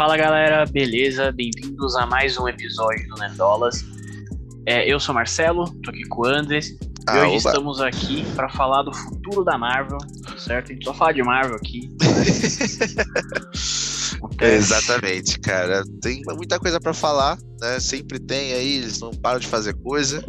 Fala 0.00 0.16
galera, 0.16 0.64
beleza? 0.64 1.30
Bem-vindos 1.30 1.94
a 1.94 2.06
mais 2.06 2.38
um 2.38 2.48
episódio 2.48 3.06
do 3.08 3.16
Nerdolas. 3.16 3.84
É, 4.64 4.90
eu 4.90 4.98
sou 4.98 5.14
Marcelo, 5.14 5.70
tô 5.82 5.90
aqui 5.90 6.04
com 6.04 6.22
o 6.22 6.26
Andres. 6.26 6.74
Ah, 7.06 7.18
e 7.18 7.20
hoje 7.20 7.36
oba. 7.36 7.50
estamos 7.50 7.80
aqui 7.82 8.24
para 8.34 8.48
falar 8.48 8.82
do 8.82 8.94
futuro 8.94 9.44
da 9.44 9.58
Marvel, 9.58 9.98
certo? 10.38 10.70
A 10.70 10.72
gente 10.72 10.86
só 10.86 10.94
fala 10.94 11.12
de 11.12 11.22
Marvel 11.22 11.54
aqui. 11.56 11.94
Acontece. 14.16 14.40
Exatamente, 14.56 15.38
cara. 15.38 15.82
Tem 16.00 16.22
muita 16.34 16.58
coisa 16.58 16.80
pra 16.80 16.94
falar, 16.94 17.36
né? 17.60 17.78
Sempre 17.78 18.18
tem 18.18 18.54
aí, 18.54 18.78
eles 18.78 19.00
não 19.00 19.10
param 19.10 19.38
de 19.38 19.48
fazer 19.48 19.74
coisa. 19.82 20.24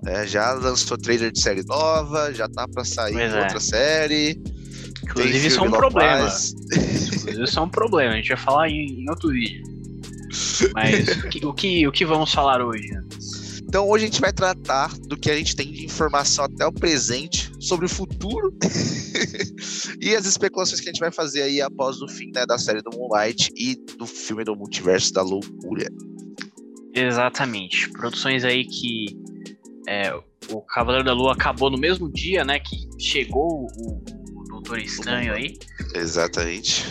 né? 0.00 0.28
Já 0.28 0.52
lançou 0.52 0.96
trailer 0.96 1.32
de 1.32 1.40
série 1.40 1.64
nova, 1.66 2.32
já 2.32 2.48
tá 2.48 2.68
pra 2.68 2.84
sair 2.84 3.18
é. 3.18 3.42
outra 3.42 3.58
série. 3.58 4.40
Inclusive, 5.10 5.46
isso 5.46 5.60
é 5.60 5.62
um 5.62 5.70
problema. 5.70 6.16
Lopaz. 6.16 6.52
Inclusive, 6.52 7.44
isso 7.44 7.58
é 7.58 7.62
um 7.62 7.68
problema. 7.68 8.12
A 8.12 8.16
gente 8.16 8.28
vai 8.28 8.36
falar 8.36 8.68
em, 8.68 9.02
em 9.02 9.10
outro 9.10 9.30
vídeo. 9.30 9.62
Mas 10.74 11.08
o 11.08 11.28
que, 11.28 11.46
o, 11.46 11.54
que, 11.54 11.86
o 11.88 11.92
que 11.92 12.04
vamos 12.04 12.32
falar 12.32 12.62
hoje? 12.62 12.90
Então 13.62 13.86
hoje 13.86 14.04
a 14.04 14.06
gente 14.08 14.20
vai 14.20 14.32
tratar 14.32 14.96
do 15.00 15.16
que 15.16 15.30
a 15.30 15.36
gente 15.36 15.54
tem 15.54 15.70
de 15.70 15.84
informação 15.84 16.46
até 16.46 16.66
o 16.66 16.72
presente 16.72 17.50
sobre 17.60 17.84
o 17.84 17.88
futuro 17.88 18.54
e 20.00 20.14
as 20.14 20.24
especulações 20.24 20.80
que 20.80 20.88
a 20.88 20.92
gente 20.92 21.00
vai 21.00 21.12
fazer 21.12 21.42
aí 21.42 21.60
após 21.60 22.00
o 22.00 22.08
fim 22.08 22.30
né, 22.34 22.46
da 22.46 22.56
série 22.56 22.80
do 22.80 22.90
Moonlight 22.96 23.50
e 23.54 23.76
do 23.98 24.06
filme 24.06 24.42
do 24.42 24.56
Multiverso 24.56 25.12
da 25.12 25.20
Loucura. 25.20 25.86
Exatamente. 26.94 27.90
Produções 27.90 28.42
aí 28.42 28.64
que 28.64 29.16
é, 29.86 30.14
o 30.50 30.62
Cavaleiro 30.62 31.04
da 31.04 31.12
Lua 31.12 31.32
acabou 31.32 31.70
no 31.70 31.78
mesmo 31.78 32.10
dia, 32.10 32.44
né? 32.44 32.58
Que 32.58 32.88
chegou 32.98 33.66
o 33.76 34.02
Doutor 34.58 34.80
Estranho 34.80 35.32
aí. 35.34 35.56
Exatamente. 35.94 36.84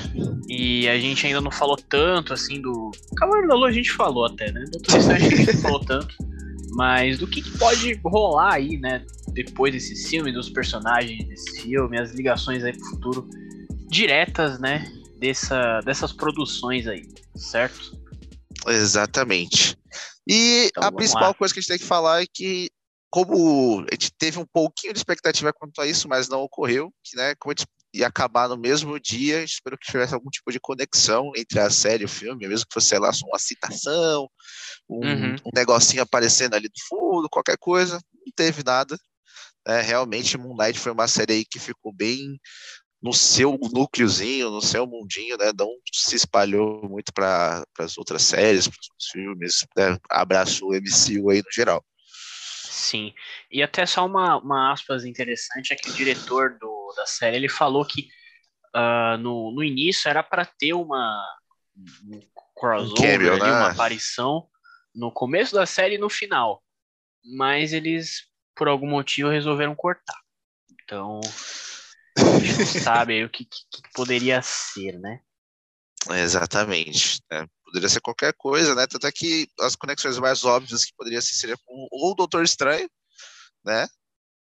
E 0.48 0.88
a 0.88 0.98
gente 0.98 1.28
ainda 1.28 1.42
não 1.42 1.52
falou 1.52 1.76
tanto 1.76 2.34
assim 2.34 2.62
do. 2.62 2.92
Cavaleiro 3.18 3.50
da 3.50 3.56
Lua 3.56 3.68
a 3.68 3.72
gente 3.72 3.92
falou 3.92 4.26
até, 4.26 4.52
né? 4.54 4.64
Doutor 4.72 4.98
Estranho 4.98 5.26
a 5.26 5.30
gente 5.30 5.54
não 5.54 5.62
falou 5.62 5.80
tanto. 5.82 6.16
Mas 6.72 7.18
do 7.18 7.28
que, 7.28 7.42
que 7.42 7.58
pode 7.58 8.00
rolar 8.06 8.54
aí, 8.54 8.78
né? 8.78 9.06
Depois 9.34 9.74
desses 9.74 10.08
filmes, 10.08 10.34
dos 10.34 10.50
personagens 10.50 11.28
desse 11.28 11.62
filme, 11.62 12.00
as 12.00 12.12
ligações 12.12 12.64
aí 12.64 12.72
pro 12.72 12.90
futuro 12.90 13.30
diretas, 13.90 14.60
né? 14.60 14.90
Dessa, 15.20 15.82
dessas 15.82 16.14
produções 16.14 16.88
aí, 16.88 17.06
certo? 17.36 17.98
Exatamente. 18.68 19.76
E 20.28 20.68
Então, 20.68 20.84
a 20.84 20.92
principal 20.92 21.30
lá. 21.30 21.34
coisa 21.34 21.54
que 21.54 21.60
a 21.60 21.62
gente 21.62 21.70
tem 21.70 21.80
que 21.80 21.86
falar 21.86 22.22
é 22.22 22.26
que, 22.32 22.70
como 23.10 23.82
a 23.90 23.94
gente 23.94 24.12
teve 24.18 24.40
um 24.40 24.46
pouquinho 24.46 24.94
de 24.94 25.00
expectativa 25.00 25.54
quanto 25.54 25.82
a 25.82 25.88
isso, 25.88 26.08
mas 26.10 26.28
não 26.30 26.42
ocorreu, 26.42 26.92
que, 27.04 27.16
né, 27.18 27.36
como 27.36 27.52
a 27.54 27.56
gente 27.58 27.68
ia 27.94 28.08
acabar 28.08 28.50
no 28.50 28.58
mesmo 28.58 29.00
dia, 29.00 29.44
espero 29.44 29.78
que 29.78 29.88
tivesse 29.92 30.14
algum 30.14 30.30
tipo 30.30 30.52
de 30.52 30.60
conexão 30.60 31.32
entre 31.36 31.60
a 31.60 31.70
série 31.70 32.04
e 32.04 32.06
o 32.06 32.10
filme, 32.10 32.48
mesmo 32.48 32.66
que 32.68 32.74
fosse, 32.74 32.90
sei 32.90 33.00
lá, 33.00 33.12
uma 33.26 33.40
citação, 33.40 34.28
um, 34.90 35.06
Uhum. 35.06 35.36
um 35.46 35.52
negocinho 35.54 36.04
aparecendo 36.04 36.56
ali 36.56 36.68
do 36.68 36.80
fundo, 36.90 37.30
qualquer 37.30 37.58
coisa, 37.58 38.00
não 38.14 38.34
teve 38.36 38.64
nada. 38.64 38.98
né, 39.68 39.82
realmente, 39.82 40.38
Moonlight 40.38 40.80
foi 40.80 40.92
uma 40.94 41.08
série 41.08 41.34
aí 41.34 41.46
que 41.46 41.60
ficou 41.60 41.94
bem 41.94 42.40
no 43.02 43.14
seu 43.14 43.58
núcleozinho, 43.74 44.50
no 44.50 44.62
seu 44.62 44.88
mundinho, 44.88 45.38
né? 45.38 45.52
Não 45.58 45.70
se 45.94 46.16
espalhou 46.16 46.88
muito 46.90 47.14
para 47.14 47.64
as 47.80 47.98
outras 47.98 48.24
séries, 48.24 48.68
para 48.68 48.78
os 49.00 49.08
filmes, 49.12 49.66
né? 49.78 49.98
Abraçou 50.10 50.70
o 50.72 50.76
MCU 50.76 51.30
aí 51.30 51.40
no 51.40 51.52
geral. 51.54 51.84
Sim. 52.78 53.14
E 53.52 53.64
até 53.64 53.86
só 53.86 54.06
uma, 54.06 54.38
uma 54.38 54.72
aspas 54.72 55.04
interessante 55.04 55.74
é 55.74 55.76
que 55.76 55.90
o 55.90 55.94
diretor 55.94 56.58
do, 56.60 56.94
da 56.96 57.06
série 57.08 57.36
ele 57.36 57.50
falou 57.50 57.84
que 57.84 58.08
ah, 58.74 59.18
no, 59.18 59.52
no 59.52 59.64
início 59.64 60.08
era 60.08 60.22
para 60.22 60.46
ter 60.46 60.74
uma 60.74 61.26
um 62.06 62.20
crossover, 62.56 63.40
né? 63.40 63.52
uma 63.52 63.72
aparição 63.72 64.48
no 64.94 65.12
começo 65.12 65.56
da 65.56 65.66
série 65.66 65.96
e 65.96 66.00
no 66.00 66.10
final. 66.10 66.64
Mas 67.36 67.74
eles, 67.74 68.28
por 68.56 68.68
algum 68.68 68.88
motivo, 68.88 69.30
resolveram 69.30 69.76
cortar. 69.76 70.20
Então, 70.84 71.20
a 72.18 72.40
gente 72.40 72.60
não 72.60 72.66
sabe 72.82 73.14
aí 73.14 73.24
o 73.24 73.30
que, 73.30 73.44
que, 73.44 73.60
que 73.72 73.92
poderia 73.94 74.42
ser, 74.42 75.00
né? 75.00 75.20
Exatamente. 76.10 77.20
né? 77.32 77.48
Poderia 77.68 77.90
ser 77.90 78.00
qualquer 78.00 78.34
coisa, 78.34 78.74
né? 78.74 78.88
Tanto 78.88 79.06
é 79.06 79.12
que 79.12 79.46
as 79.60 79.76
conexões 79.76 80.18
mais 80.18 80.46
óbvias 80.46 80.86
que 80.86 80.96
poderia 80.96 81.22
ser 81.22 81.34
seria 81.34 81.58
com 81.58 81.88
ou 81.92 82.12
o 82.12 82.16
Doutor 82.16 82.42
Estranho, 82.42 82.90
né? 83.66 83.86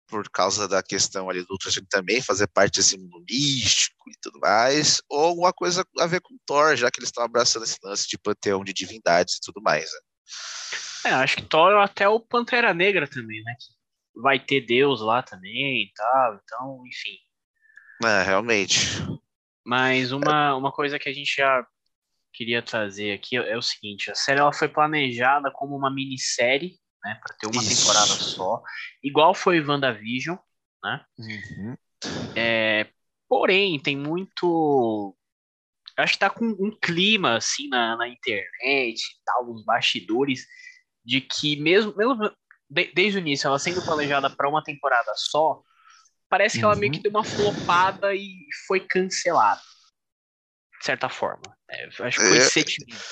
Por 0.07 0.29
causa 0.29 0.67
da 0.67 0.83
questão 0.83 1.27
ali 1.27 1.41
do 1.41 1.47
Doutor 1.47 1.69
Estranho 1.69 1.87
também 1.89 2.21
fazer 2.21 2.45
parte 2.45 2.75
desse 2.75 2.95
mundo 2.95 3.23
místico 3.27 4.07
e 4.07 4.13
tudo 4.21 4.39
mais, 4.39 5.01
ou 5.09 5.25
alguma 5.25 5.51
coisa 5.51 5.83
a 5.97 6.05
ver 6.05 6.21
com 6.21 6.37
Thor, 6.45 6.75
já 6.75 6.91
que 6.91 6.99
eles 6.99 7.09
estão 7.09 7.23
abraçando 7.23 7.63
esse 7.63 7.79
lance 7.83 8.07
de 8.07 8.19
panteão 8.19 8.63
de 8.63 8.71
divindades 8.71 9.37
e 9.37 9.41
tudo 9.41 9.63
mais. 9.63 9.89
Né? 9.91 11.11
É, 11.11 11.13
acho 11.15 11.37
que 11.37 11.41
Thor 11.41 11.73
até 11.77 12.07
o 12.07 12.19
Pantera 12.19 12.71
Negra 12.71 13.07
também, 13.07 13.41
né? 13.43 13.55
Que 13.59 14.21
vai 14.21 14.39
ter 14.39 14.61
Deus 14.61 15.01
lá 15.01 15.23
também 15.23 15.85
e 15.85 15.91
tal. 15.95 16.39
Então, 16.43 16.83
enfim. 16.85 17.17
É, 18.07 18.21
realmente. 18.21 18.77
Mas 19.65 20.11
uma, 20.11 20.55
uma 20.55 20.71
coisa 20.71 20.99
que 20.99 21.09
a 21.09 21.13
gente 21.13 21.35
já 21.35 21.65
queria 22.37 22.61
trazer 22.61 23.13
aqui 23.13 23.35
é 23.35 23.57
o 23.57 23.61
seguinte: 23.61 24.11
a 24.11 24.15
série 24.15 24.39
ela 24.39 24.53
foi 24.53 24.67
planejada 24.67 25.51
como 25.51 25.75
uma 25.75 25.89
minissérie, 25.93 26.77
né, 27.03 27.19
para 27.21 27.35
ter 27.35 27.47
uma 27.47 27.61
Isso. 27.61 27.81
temporada 27.81 28.13
só, 28.19 28.61
igual 29.03 29.33
foi 29.33 29.59
WandaVision, 29.59 30.37
né? 30.83 31.03
É, 32.35 32.87
porém, 33.27 33.79
tem 33.79 33.97
muito. 33.97 35.15
Acho 35.97 36.13
que 36.13 36.19
tá 36.19 36.29
com 36.29 36.45
um 36.45 36.77
clima 36.79 37.37
assim 37.37 37.67
na, 37.69 37.97
na 37.97 38.07
internet 38.07 39.01
e 39.01 39.23
tal, 39.25 39.47
nos 39.47 39.65
bastidores, 39.65 40.45
de 41.03 41.21
que 41.21 41.55
mesmo, 41.55 41.95
mesmo 41.97 42.29
de- 42.69 42.91
desde 42.93 43.17
o 43.17 43.21
início, 43.21 43.47
ela 43.47 43.57
sendo 43.57 43.81
planejada 43.83 44.29
para 44.29 44.47
uma 44.47 44.63
temporada 44.63 45.11
só, 45.15 45.59
parece 46.29 46.59
que 46.59 46.65
ela 46.65 46.75
meio 46.75 46.91
Uhum. 46.91 46.97
que 46.97 47.03
deu 47.03 47.09
uma 47.09 47.23
flopada 47.23 48.13
e 48.13 48.45
foi 48.67 48.79
cancelada. 48.79 49.61
De 50.79 50.85
certa 50.85 51.09
forma. 51.09 51.43
É, 51.69 51.85
acho 51.85 52.17
que 52.19 52.25
foi 52.25 52.37
É, 52.37 52.41
esse 52.41 52.51
sentimento. 52.51 53.03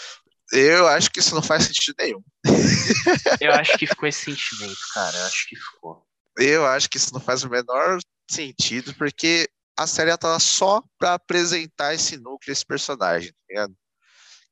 Eu 0.51 0.87
acho 0.87 1.09
que 1.09 1.19
isso 1.19 1.33
não 1.33 1.41
faz 1.41 1.63
sentido 1.65 1.95
nenhum. 1.99 2.23
Eu 3.41 3.51
acho 3.53 3.77
que 3.77 3.87
ficou 3.87 4.07
esse 4.07 4.25
sentimento, 4.25 4.79
cara. 4.93 5.17
Eu 5.17 5.25
acho 5.25 5.49
que 5.49 5.55
ficou. 5.55 6.07
Eu 6.37 6.65
acho 6.65 6.89
que 6.89 6.97
isso 6.97 7.13
não 7.13 7.19
faz 7.19 7.43
o 7.43 7.49
menor 7.49 7.99
sentido, 8.29 8.93
porque 8.95 9.49
a 9.77 9.87
série 9.87 10.15
tá 10.17 10.39
só 10.39 10.83
para 10.97 11.15
apresentar 11.15 11.93
esse 11.93 12.17
núcleo, 12.17 12.51
esse 12.51 12.65
personagem, 12.65 13.31
tá 13.31 13.37
ligado? 13.49 13.75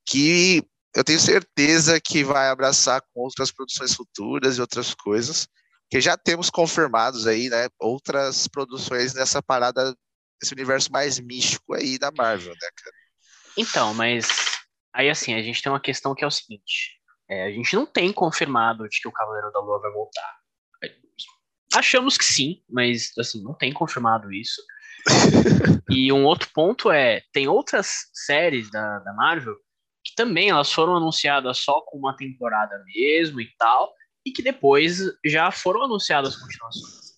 Que 0.05 0.63
eu 0.95 1.03
tenho 1.03 1.19
certeza 1.19 1.99
que 1.99 2.23
vai 2.23 2.49
abraçar 2.49 3.01
com 3.01 3.21
outras 3.21 3.51
produções 3.51 3.93
futuras 3.93 4.57
e 4.57 4.61
outras 4.61 4.93
coisas, 4.93 5.47
que 5.89 6.01
já 6.01 6.17
temos 6.17 6.49
confirmados 6.49 7.27
aí, 7.27 7.49
né? 7.49 7.67
Outras 7.79 8.47
produções 8.47 9.13
nessa 9.13 9.41
parada, 9.41 9.95
esse 10.41 10.53
universo 10.53 10.91
mais 10.91 11.19
místico 11.19 11.73
aí 11.73 11.97
da 11.97 12.11
Marvel, 12.11 12.53
né, 12.53 12.69
cara? 12.75 13.02
Então, 13.57 13.93
mas 13.93 14.27
aí 14.93 15.09
assim, 15.09 15.33
a 15.33 15.41
gente 15.41 15.61
tem 15.61 15.71
uma 15.71 15.79
questão 15.79 16.15
que 16.15 16.23
é 16.23 16.27
o 16.27 16.31
seguinte: 16.31 16.99
é, 17.29 17.45
a 17.45 17.51
gente 17.51 17.75
não 17.75 17.85
tem 17.85 18.11
confirmado 18.11 18.87
de 18.87 18.99
que 18.99 19.07
o 19.07 19.11
Cavaleiro 19.11 19.51
da 19.51 19.59
Lua 19.59 19.79
vai 19.79 19.91
voltar. 19.91 20.43
Achamos 21.73 22.17
que 22.17 22.25
sim, 22.25 22.61
mas 22.69 23.11
assim, 23.17 23.43
não 23.43 23.53
tem 23.55 23.73
confirmado 23.73 24.31
isso. 24.31 24.61
e 25.89 26.13
um 26.13 26.23
outro 26.23 26.49
ponto 26.53 26.91
é, 26.91 27.23
tem 27.31 27.47
outras 27.47 28.09
séries 28.13 28.69
da, 28.69 28.99
da 28.99 29.13
Marvel 29.13 29.55
que 30.03 30.13
também 30.15 30.49
elas 30.49 30.71
foram 30.71 30.97
anunciadas 30.97 31.57
só 31.57 31.81
com 31.81 31.97
uma 31.97 32.15
temporada 32.15 32.83
mesmo 32.85 33.39
e 33.39 33.49
tal, 33.57 33.93
e 34.25 34.31
que 34.31 34.43
depois 34.43 34.99
já 35.25 35.49
foram 35.49 35.83
anunciadas 35.83 36.35
continuações. 36.35 37.13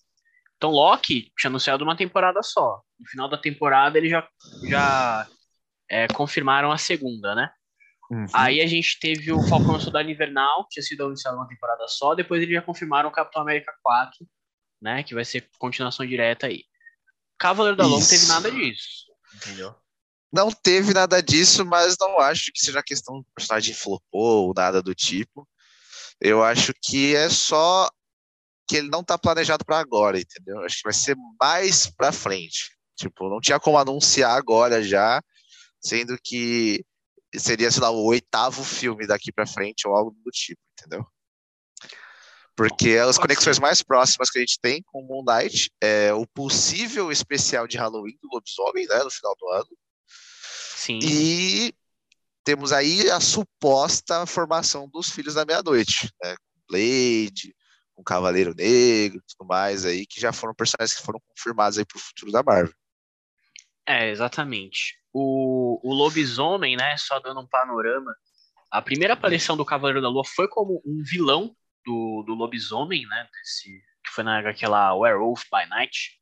Então 0.56 0.70
Loki 0.70 1.30
tinha 1.36 1.50
anunciado 1.50 1.84
uma 1.84 1.96
temporada 1.96 2.42
só. 2.42 2.80
No 2.98 3.06
final 3.08 3.28
da 3.28 3.36
temporada 3.36 3.98
ele 3.98 4.08
já, 4.08 4.26
já 4.68 5.28
é, 5.88 6.06
confirmaram 6.08 6.72
a 6.72 6.78
segunda, 6.78 7.34
né? 7.34 7.50
Aí 8.32 8.60
a 8.60 8.66
gente 8.66 9.00
teve 9.00 9.32
o 9.32 9.42
Falcão 9.48 9.80
Soldado 9.80 10.08
Invernal, 10.08 10.66
tinha 10.70 10.82
sido 10.82 11.04
anunciado 11.04 11.36
uma 11.36 11.48
temporada 11.48 11.88
só, 11.88 12.14
depois 12.14 12.40
eles 12.40 12.54
já 12.54 12.62
confirmaram 12.62 13.08
o 13.08 13.12
Capitão 13.12 13.42
América 13.42 13.74
4, 13.82 14.26
né? 14.80 15.02
Que 15.02 15.14
vai 15.14 15.24
ser 15.24 15.48
continuação 15.58 16.06
direta 16.06 16.46
aí. 16.46 16.62
Cavaleiro 17.38 17.76
da 17.76 17.84
Lua 17.84 17.98
não 17.98 18.06
teve 18.06 18.26
nada 18.26 18.50
disso, 18.50 19.12
entendeu? 19.34 19.74
Não 20.32 20.50
teve 20.50 20.94
nada 20.94 21.20
disso, 21.20 21.64
mas 21.64 21.96
não 21.98 22.18
acho 22.20 22.52
que 22.52 22.60
seja 22.60 22.82
questão 22.82 23.18
do 23.18 23.26
personagem 23.34 23.74
flopou 23.74 24.46
ou 24.46 24.54
nada 24.54 24.82
do 24.82 24.94
tipo. 24.94 25.48
Eu 26.20 26.42
acho 26.42 26.72
que 26.82 27.14
é 27.14 27.28
só 27.28 27.90
que 28.68 28.76
ele 28.76 28.88
não 28.88 29.04
tá 29.04 29.18
planejado 29.18 29.64
para 29.64 29.78
agora, 29.78 30.18
entendeu? 30.18 30.60
Acho 30.60 30.76
que 30.78 30.84
vai 30.84 30.92
ser 30.92 31.16
mais 31.40 31.86
para 31.86 32.12
frente. 32.12 32.76
Tipo, 32.96 33.28
não 33.28 33.40
tinha 33.40 33.60
como 33.60 33.78
anunciar 33.78 34.36
agora 34.36 34.82
já, 34.82 35.22
sendo 35.86 36.18
que 36.22 36.84
seria, 37.36 37.70
sei 37.70 37.82
lá, 37.82 37.90
o 37.90 38.04
oitavo 38.04 38.64
filme 38.64 39.06
daqui 39.06 39.30
para 39.30 39.46
frente 39.46 39.86
ou 39.86 39.94
algo 39.94 40.16
do 40.24 40.30
tipo, 40.30 40.60
entendeu? 40.72 41.06
Porque 42.56 42.96
as 42.96 43.18
conexões 43.18 43.58
mais 43.58 43.82
próximas 43.82 44.30
que 44.30 44.38
a 44.38 44.40
gente 44.40 44.58
tem 44.60 44.82
com 44.82 45.02
o 45.02 45.06
Moon 45.06 45.22
Knight 45.22 45.70
é 45.80 46.12
o 46.14 46.26
possível 46.26 47.12
especial 47.12 47.66
de 47.66 47.76
Halloween 47.76 48.18
do 48.22 48.28
Lobisomem, 48.32 48.86
né, 48.86 49.02
no 49.04 49.10
final 49.10 49.36
do 49.38 49.48
ano. 49.50 49.78
Sim. 50.74 50.98
E 51.02 51.74
temos 52.42 52.72
aí 52.72 53.10
a 53.10 53.20
suposta 53.20 54.24
formação 54.24 54.88
dos 54.88 55.10
Filhos 55.10 55.34
da 55.34 55.44
Meia-Noite, 55.44 56.10
né? 56.22 56.34
Blade, 56.68 57.54
com 57.94 58.02
Cavaleiro 58.02 58.54
Negro, 58.54 59.22
tudo 59.28 59.46
mais 59.46 59.84
aí, 59.84 60.06
que 60.06 60.20
já 60.20 60.32
foram 60.32 60.54
personagens 60.54 60.96
que 60.98 61.04
foram 61.04 61.20
confirmados 61.28 61.78
aí 61.78 61.84
para 61.84 61.98
o 61.98 62.00
futuro 62.00 62.32
da 62.32 62.42
Marvel. 62.42 62.74
É, 63.86 64.10
exatamente. 64.10 64.98
O, 65.12 65.80
o 65.82 65.94
lobisomem, 65.94 66.76
né, 66.76 66.96
só 66.96 67.20
dando 67.20 67.40
um 67.40 67.46
panorama, 67.46 68.14
a 68.70 68.82
primeira 68.82 69.14
aparição 69.14 69.56
do 69.56 69.64
Cavaleiro 69.64 70.02
da 70.02 70.08
Lua 70.08 70.24
foi 70.24 70.48
como 70.48 70.82
um 70.84 71.02
vilão 71.02 71.54
do, 71.84 72.24
do 72.26 72.34
lobisomem, 72.34 73.06
né, 73.06 73.28
desse, 73.32 73.70
que 74.04 74.10
foi 74.12 74.24
na 74.24 74.40
aquela 74.40 74.94
Werewolf 74.94 75.44
by 75.44 75.68
Night. 75.68 76.18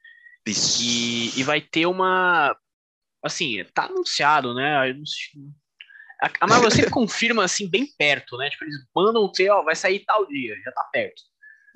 E, 0.47 1.41
e 1.41 1.43
vai 1.43 1.61
ter 1.63 1.87
uma, 1.87 2.55
assim, 3.25 3.65
tá 3.73 3.85
anunciado, 3.87 4.55
né, 4.55 4.93
a, 6.23 6.31
a 6.41 6.47
Marvel 6.47 6.71
sempre 6.71 6.91
confirma, 6.93 7.45
assim, 7.45 7.69
bem 7.69 7.87
perto, 7.97 8.37
né, 8.37 8.51
tipo, 8.51 8.65
eles 8.65 8.77
mandam 8.95 9.33
ter, 9.33 9.49
ó, 9.49 9.63
vai 9.63 9.75
sair 9.75 10.01
tal 10.01 10.27
dia, 10.27 10.55
já 10.63 10.71
tá 10.71 10.85
perto. 10.93 11.23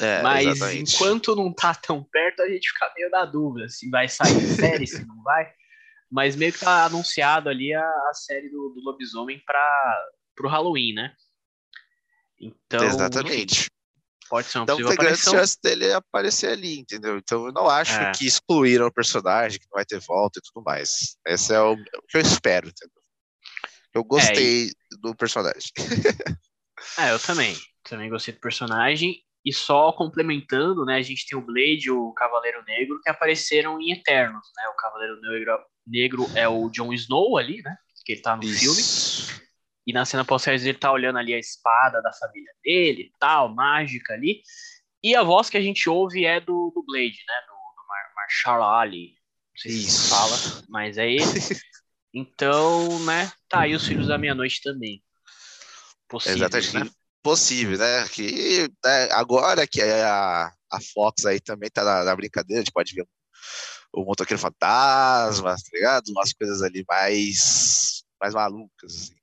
É, 0.01 0.23
Mas 0.23 0.47
exatamente. 0.47 0.95
enquanto 0.95 1.35
não 1.35 1.53
tá 1.53 1.75
tão 1.75 2.05
perto, 2.05 2.43
a 2.43 2.49
gente 2.49 2.71
fica 2.71 2.93
meio 2.95 3.11
na 3.11 3.25
dúvida 3.25 3.69
se 3.69 3.91
vai 3.91 4.09
sair 4.09 4.41
série, 4.47 4.87
se 4.87 5.05
não 5.05 5.21
vai. 5.23 5.53
Mas 6.11 6.37
meio 6.37 6.53
que 6.53 6.61
tá 6.61 6.85
anunciado 6.85 7.49
ali 7.49 7.75
a, 7.75 7.83
a 7.83 8.13
série 8.15 8.49
do, 8.49 8.71
do 8.71 8.81
lobisomem 8.83 9.43
para 9.45 10.09
pro 10.35 10.49
Halloween, 10.49 10.95
né? 10.95 11.13
Então, 12.41 12.85
Exatamente. 12.85 13.71
pode 14.29 14.47
ser 14.47 14.59
uma 14.59 14.63
Então 14.63 14.77
possível 14.77 14.97
tem 14.97 15.07
grande 15.07 15.21
chance 15.21 15.59
dele 15.63 15.93
aparecer 15.93 16.51
ali, 16.53 16.79
entendeu? 16.79 17.19
Então 17.19 17.47
eu 17.47 17.53
não 17.53 17.69
acho 17.69 18.01
É. 18.01 18.13
que 18.13 18.27
excluíram 18.27 18.87
o 18.87 18.93
personagem, 18.93 19.59
que 19.59 19.67
não 19.67 19.77
vai 19.77 19.85
ter 19.85 19.99
volta 19.99 20.39
e 20.39 20.43
tudo 20.43 20.63
mais. 20.65 21.17
Esse 21.27 21.53
é 21.53 21.61
o, 21.61 21.73
o 21.73 22.03
que 22.09 22.17
eu 22.17 22.21
espero, 22.21 22.69
entendeu? 22.69 23.03
Eu 23.95 24.05
gostei 24.05 24.71
do 25.01 25.15
personagem. 25.15 25.71
É, 26.97 27.13
eu 27.13 27.19
também. 27.19 27.57
Também 27.83 28.09
gostei 28.09 28.33
do 28.33 28.41
personagem. 28.41 29.21
E 29.45 29.53
só 29.53 29.93
complementando, 29.93 30.85
né? 30.85 30.97
A 30.97 31.03
gente 31.03 31.27
tem 31.27 31.37
o 31.37 31.45
Blade 31.45 31.87
e 31.87 31.91
o 31.91 32.13
Cavaleiro 32.13 32.63
Negro 32.65 33.01
que 33.03 33.11
apareceram 33.11 33.81
em 33.81 33.93
Eternos, 33.93 34.47
né? 34.57 34.69
O 34.69 34.77
Cavaleiro 34.77 35.21
Negro, 35.21 35.59
Negro 35.89 36.27
é 36.35 36.49
o 36.49 36.69
Jon 36.71 36.93
Snow 36.93 37.37
ali, 37.37 37.63
né? 37.63 37.77
Que 38.05 38.13
ele 38.13 38.21
tá 38.23 38.37
no 38.37 38.43
filme. 38.43 38.81
Isso. 38.81 39.41
E 39.87 39.93
na 39.93 40.05
cena 40.05 40.25
pós 40.25 40.47
ele 40.47 40.75
tá 40.75 40.93
olhando 40.93 41.19
ali 41.19 41.33
a 41.33 41.39
espada 41.39 42.03
da 42.03 42.13
família 42.13 42.53
dele 42.63 43.11
tal, 43.19 43.55
mágica 43.55 44.13
ali. 44.13 44.43
E 45.03 45.17
a 45.17 45.23
voz 45.23 45.49
que 45.49 45.57
a 45.57 45.63
gente 45.63 45.89
ouve 45.89 46.25
é 46.25 46.41
do, 46.41 46.73
do 46.75 46.83
Blade, 46.83 47.19
né? 47.27 47.35
Do, 47.47 47.53
do 47.55 47.89
Mar 47.89 48.13
Marshall 48.17 48.63
Ali. 48.81 49.15
Não 49.55 49.63
sei 49.63 49.71
se 49.73 49.87
Isso. 49.87 50.03
se 50.03 50.11
fala, 50.11 50.65
mas 50.69 50.99
é 50.99 51.11
ele. 51.11 51.23
Então, 52.15 52.99
né? 53.05 53.31
Tá 53.51 53.61
aí 53.61 53.75
os 53.75 53.87
Filhos 53.87 54.09
da 54.09 54.17
Meia-Noite 54.17 54.63
também. 54.63 55.03
Possível, 56.09 56.39
Exatamente. 56.39 56.75
né? 56.75 56.91
Possível, 57.23 57.79
né? 57.79 58.09
Que 58.09 58.67
né, 58.85 59.09
agora 59.13 59.67
que 59.67 59.83
a, 59.83 60.47
a 60.47 60.81
Fox 60.95 61.27
aí 61.27 61.39
também 61.39 61.69
tá 61.69 61.85
na, 61.85 62.05
na 62.05 62.17
brincadeira, 62.17 62.63
a 62.63 62.65
gente 62.65 62.73
pode 62.73 62.95
ver 62.95 63.07
o 63.93 64.05
motoqueiro 64.05 64.41
fantasma, 64.41 65.55
tá 65.55 65.71
ligado? 65.73 66.09
Umas 66.09 66.33
coisas 66.33 66.63
ali 66.63 66.85
mais, 66.89 68.05
mais 68.21 68.35
malucas. 68.35 68.93
Assim. 68.93 69.15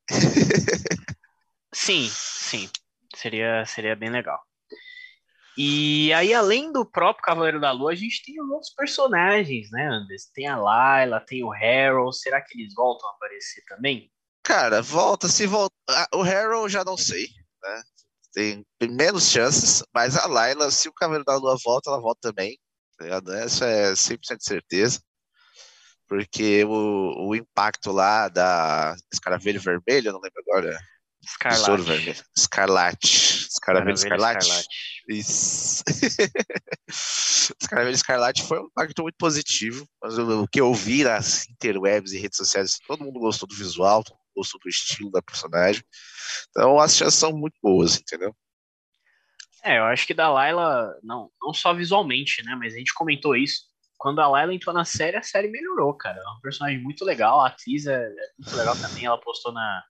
Sim, 1.74 2.10
sim. 2.10 2.69
Seria, 3.16 3.66
seria 3.66 3.95
bem 3.95 4.10
legal. 4.10 4.39
E 5.57 6.12
aí, 6.13 6.33
além 6.33 6.72
do 6.72 6.86
próprio 6.86 7.24
Cavaleiro 7.24 7.62
da 7.62 7.72
Lua, 7.72 7.92
a 7.94 7.95
gente 7.95 8.22
tem 8.25 8.42
os 8.42 8.50
outros 8.50 8.74
personagens, 8.74 9.69
né, 9.72 9.88
Anders? 9.88 10.30
Tem 10.33 10.48
a 10.48 10.57
Layla, 10.57 11.22
tem 11.22 11.44
o 11.44 11.54
Harold. 11.54 12.18
Será 12.18 12.42
que 12.42 12.60
eles 12.60 12.74
voltam 12.74 13.07
a 13.10 13.13
aparecer 13.13 13.63
também? 13.66 14.12
Cara, 14.44 14.81
volta, 14.81 15.30
se 15.30 15.48
volta. 15.48 15.74
ah, 15.89 16.07
O 16.13 16.22
Harold 16.24 16.72
já 16.72 16.83
não 16.83 16.98
sei, 16.98 17.30
né? 17.63 17.83
Tem 18.33 18.66
menos 18.81 19.30
chances, 19.30 19.81
mas 19.94 20.18
a 20.18 20.25
Layla, 20.27 20.69
se 20.72 20.89
o 20.89 20.94
Cavaleiro 20.94 21.24
da 21.24 21.38
Lua 21.38 21.56
volta, 21.63 21.89
ela 21.89 22.01
volta 22.01 22.30
também. 22.30 22.60
Tá 22.98 23.04
ligado? 23.04 23.34
Essa 23.34 23.66
é 23.66 23.94
100% 23.94 24.38
de 24.38 24.46
certeza. 24.46 25.02
Porque 26.08 26.64
o, 26.66 27.30
o 27.30 27.36
impacto 27.36 27.92
lá 27.92 28.28
da 28.28 28.96
Escaravelho 29.12 29.60
Vermelho, 29.60 30.10
eu 30.10 30.14
não 30.14 30.22
lembro 30.22 30.42
agora. 30.48 30.80
Escarlate. 31.24 31.84
Vermelho. 31.84 32.16
Escarlate. 32.38 33.48
Escaravelho 33.52 33.96
Escarlate. 33.96 34.66
Isso. 35.10 35.84
Escaravelho 37.60 37.96
Escarlate 37.96 38.44
foi 38.44 38.60
um 38.60 38.68
impacto 38.68 39.02
muito 39.02 39.16
positivo. 39.18 39.88
Mas 40.02 40.18
o, 40.20 40.44
o 40.44 40.48
que 40.48 40.62
eu 40.62 40.72
vi 40.74 41.04
nas 41.04 41.50
interwebs 41.50 42.12
e 42.12 42.20
redes 42.20 42.38
sociais, 42.38 42.80
todo 42.88 43.04
mundo 43.04 43.20
gostou 43.20 43.48
do 43.48 43.56
visual, 43.56 44.04
todo 44.04 44.14
mundo 44.14 44.36
gostou 44.36 44.60
do 44.64 44.70
estilo 44.70 45.10
da 45.10 45.22
personagem. 45.22 45.84
Então 46.50 46.80
as 46.80 46.96
chances 46.96 47.20
são 47.20 47.32
muito 47.32 47.56
boas, 47.62 47.98
entendeu? 47.98 48.36
É, 49.66 49.80
eu 49.80 49.84
acho 49.86 50.06
que 50.06 50.14
da 50.14 50.30
Layla, 50.32 50.94
não, 51.04 51.30
não 51.42 51.54
só 51.54 51.74
visualmente, 51.74 52.44
né? 52.44 52.56
Mas 52.60 52.74
a 52.74 52.78
gente 52.78 52.94
comentou 52.94 53.36
isso. 53.36 53.62
Quando 53.98 54.20
a 54.22 54.28
Layla 54.28 54.54
entrou 54.54 54.76
na 54.76 54.86
série, 54.86 55.18
a 55.18 55.24
série 55.24 55.48
melhorou, 55.50 55.94
cara. 55.96 56.18
É 56.20 56.30
um 56.38 56.40
personagem 56.42 56.80
muito 56.82 57.04
legal. 57.04 57.42
A 57.42 57.48
atriz 57.48 57.88
é, 57.88 57.96
é 57.96 58.10
muito 58.38 58.56
legal 58.56 58.76
também. 58.76 59.06
Ela 59.06 59.18
postou 59.20 59.52
na, 59.52 59.84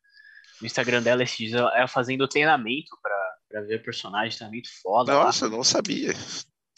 no 0.62 0.66
Instagram 0.66 1.01
dela 1.01 1.24
esses 1.24 1.36
dias, 1.36 1.54
ela 1.54 1.88
fazendo 1.88 2.27
treinamento 2.27 2.98
pra, 3.01 3.33
pra 3.50 3.62
ver 3.62 3.75
o 3.80 3.83
personagem, 3.83 4.38
tá 4.39 4.48
muito 4.48 4.69
foda. 4.81 5.13
lá. 5.18 5.25
Nossa, 5.25 5.45
eu 5.45 5.50
não 5.50 5.63
sabia. 5.63 6.12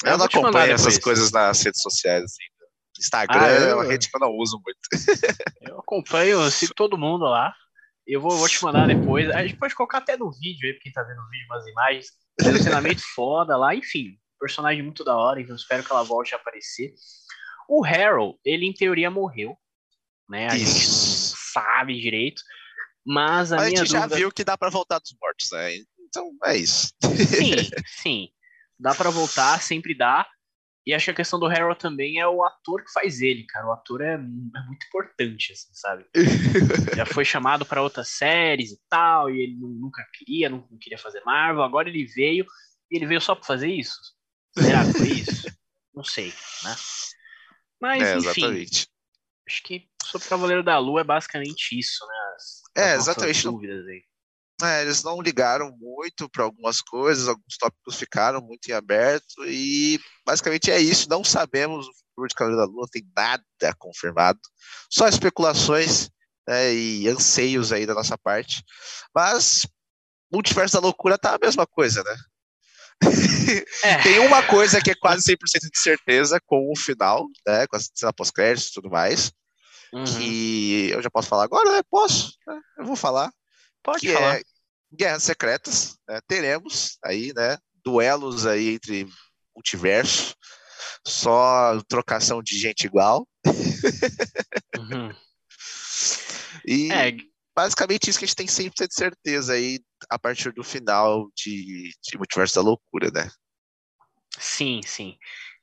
Eu 0.03 0.11
Eu 0.11 0.17
não 0.17 0.25
acompanho 0.25 0.73
essas 0.73 0.97
coisas 0.97 1.31
nas 1.31 1.61
redes 1.61 1.81
sociais. 1.81 2.23
Assim. 2.23 2.43
Instagram 2.99 3.39
Ah, 3.39 3.47
é 3.47 3.71
eu- 3.71 3.75
uma 3.77 3.83
rede 3.85 4.09
que 4.09 4.15
eu 4.15 4.19
não 4.21 4.31
uso 4.31 4.59
muito. 4.65 4.79
Eu 5.61 5.79
acompanho, 5.79 6.41
eu 6.41 6.49
sigo 6.51 6.73
todo 6.73 6.97
mundo 6.97 7.25
lá. 7.25 7.53
Eu 8.07 8.21
vou, 8.21 8.31
vou 8.31 8.47
te 8.47 8.63
mandar 8.63 8.87
depois. 8.87 9.29
A 9.31 9.45
gente 9.45 9.57
pode 9.57 9.75
colocar 9.75 9.97
até 9.97 10.15
no 10.15 10.31
vídeo 10.31 10.65
aí, 10.65 10.73
pra 10.73 10.81
quem 10.81 10.91
tá 10.93 11.03
vendo 11.03 11.19
o 11.19 11.29
vídeo, 11.29 11.45
umas 11.49 11.67
imagens. 11.67 12.07
Posicionamento 12.41 13.01
foda 13.13 13.57
lá, 13.57 13.75
enfim. 13.75 14.17
Personagem 14.39 14.81
muito 14.81 15.03
da 15.03 15.15
hora, 15.15 15.41
então 15.41 15.55
espero 15.55 15.83
que 15.83 15.91
ela 15.91 16.03
volte 16.03 16.33
a 16.33 16.37
aparecer. 16.37 16.93
O 17.67 17.83
Harold, 17.83 18.37
ele 18.45 18.65
em 18.65 18.73
teoria 18.73 19.11
morreu, 19.11 19.57
né? 20.29 20.47
A 20.47 20.57
gente 20.57 20.69
Isso. 20.69 21.31
não 21.31 21.37
sabe 21.63 21.99
direito. 21.99 22.41
Mas 23.05 23.51
a 23.51 23.57
A 23.57 23.65
minha 23.65 23.77
gente 23.77 23.91
já 23.91 24.01
dúvida... 24.01 24.15
viu 24.15 24.31
que 24.31 24.43
dá 24.43 24.57
pra 24.57 24.69
voltar 24.69 24.99
dos 24.99 25.15
mortos, 25.21 25.49
né? 25.51 25.75
Então 25.99 26.31
é 26.45 26.55
isso. 26.55 26.93
Sim, 27.01 27.51
sim. 28.01 28.29
Dá 28.79 28.93
pra 28.93 29.09
voltar, 29.09 29.61
sempre 29.61 29.97
dá. 29.97 30.25
E 30.87 30.93
acho 30.93 31.03
que 31.03 31.11
a 31.11 31.15
questão 31.15 31.37
do 31.37 31.47
Harold 31.47 31.77
também 31.77 32.17
é 32.17 32.25
o 32.25 32.41
ator 32.45 32.81
que 32.81 32.89
faz 32.93 33.19
ele, 33.21 33.43
cara. 33.45 33.67
O 33.67 33.73
ator 33.73 33.99
é, 33.99 34.13
é 34.13 34.17
muito 34.17 34.87
importante, 34.87 35.51
assim, 35.51 35.67
sabe? 35.73 36.05
Já 36.95 37.05
foi 37.05 37.25
chamado 37.25 37.65
pra 37.65 37.81
outras 37.81 38.07
séries 38.07 38.71
e 38.71 38.79
tal, 38.87 39.29
e 39.29 39.43
ele 39.43 39.57
nu- 39.57 39.67
nunca 39.67 40.01
queria, 40.13 40.49
não 40.49 40.65
não 40.71 40.77
queria 40.77 40.97
fazer 40.97 41.21
Marvel. 41.25 41.61
Agora 41.61 41.89
ele 41.89 42.05
veio, 42.05 42.45
e 42.89 42.95
ele 42.95 43.05
veio 43.05 43.19
só 43.19 43.35
pra 43.35 43.43
fazer 43.43 43.67
isso? 43.67 43.99
Será 44.57 44.85
que 44.85 44.97
foi 44.97 45.09
isso? 45.09 45.47
Não 45.93 46.05
sei, 46.05 46.29
né? 46.63 46.75
Mas, 47.81 48.03
É, 48.03 48.17
enfim, 48.17 48.43
exatamente. 48.45 48.87
acho 49.45 49.63
que 49.63 49.89
sobre 50.05 50.25
o 50.25 50.29
Cavaleiro 50.29 50.63
da 50.63 50.77
Lua 50.79 51.01
é 51.01 51.03
basicamente 51.03 51.77
isso, 51.77 52.05
né? 52.07 52.15
As, 52.33 52.61
É, 52.77 52.91
as 52.93 52.99
exatamente. 52.99 53.43
dúvidas 53.43 53.85
aí. 53.87 54.03
É, 54.63 54.81
eles 54.81 55.03
não 55.03 55.21
ligaram 55.21 55.71
muito 55.77 56.27
para 56.29 56.43
algumas 56.43 56.81
coisas, 56.81 57.27
alguns 57.27 57.57
tópicos 57.59 57.95
ficaram 57.95 58.41
muito 58.41 58.67
em 58.67 58.73
aberto 58.73 59.45
e 59.45 59.99
basicamente 60.25 60.71
é 60.71 60.79
isso. 60.79 61.07
Não 61.09 61.23
sabemos 61.23 61.87
o 61.87 61.93
futuro 61.93 62.27
de 62.27 62.35
Cavaleiro 62.35 62.65
da 62.65 62.71
Lua, 62.71 62.87
tem 62.91 63.07
nada 63.15 63.43
confirmado, 63.77 64.39
só 64.89 65.07
especulações 65.07 66.09
né, 66.47 66.73
e 66.73 67.07
anseios 67.07 67.71
aí 67.71 67.85
da 67.85 67.93
nossa 67.93 68.17
parte. 68.17 68.63
Mas 69.13 69.67
Multiverso 70.31 70.73
da 70.73 70.81
Loucura 70.81 71.17
tá 71.17 71.35
a 71.35 71.39
mesma 71.39 71.65
coisa, 71.67 72.03
né? 72.03 72.15
É, 73.83 73.97
Tem 74.01 74.19
uma 74.19 74.41
coisa 74.43 74.81
que 74.81 74.91
é 74.91 74.95
quase 74.95 75.23
100% 75.23 75.37
de 75.71 75.79
certeza 75.79 76.39
com 76.45 76.71
o 76.71 76.75
final, 76.75 77.27
né, 77.45 77.67
com 77.67 77.75
a 77.75 77.79
cena 77.79 78.11
pós-créditos 78.11 78.71
e 78.71 78.73
tudo 78.73 78.89
mais, 78.89 79.31
uhum. 79.93 80.03
que 80.03 80.89
eu 80.89 81.01
já 81.01 81.09
posso 81.09 81.29
falar 81.29 81.43
agora, 81.43 81.71
né? 81.71 81.81
Posso, 81.89 82.33
né? 82.47 82.59
eu 82.79 82.85
vou 82.85 82.95
falar 82.95 83.31
pode 83.87 84.01
que 84.01 84.13
falar. 84.13 84.39
é 84.39 84.43
Guerras 84.93 85.23
Secretas. 85.23 85.97
né? 86.07 86.19
Teremos 86.27 86.97
aí, 87.03 87.33
né? 87.33 87.57
Duelos 87.83 88.45
aí 88.45 88.75
entre 88.75 89.07
multiverso, 89.55 90.35
só 91.07 91.81
trocação 91.87 92.43
de 92.43 92.59
gente 92.59 92.85
igual. 92.85 93.27
Uhum. 94.77 95.15
E 96.65 96.91
É, 96.91 97.15
basicamente 97.55 98.09
isso 98.09 98.19
que 98.19 98.25
a 98.25 98.27
gente 98.27 98.35
tem 98.35 98.45
100% 98.45 98.87
de 98.87 98.93
certeza 98.93 99.53
aí 99.53 99.79
a 100.09 100.19
partir 100.19 100.51
do 100.51 100.63
final 100.63 101.29
de, 101.33 101.91
de 102.03 102.17
Multiverso 102.17 102.55
da 102.55 102.61
Loucura, 102.61 103.09
né? 103.09 103.31
Sim, 104.37 104.81
sim. 104.83 105.17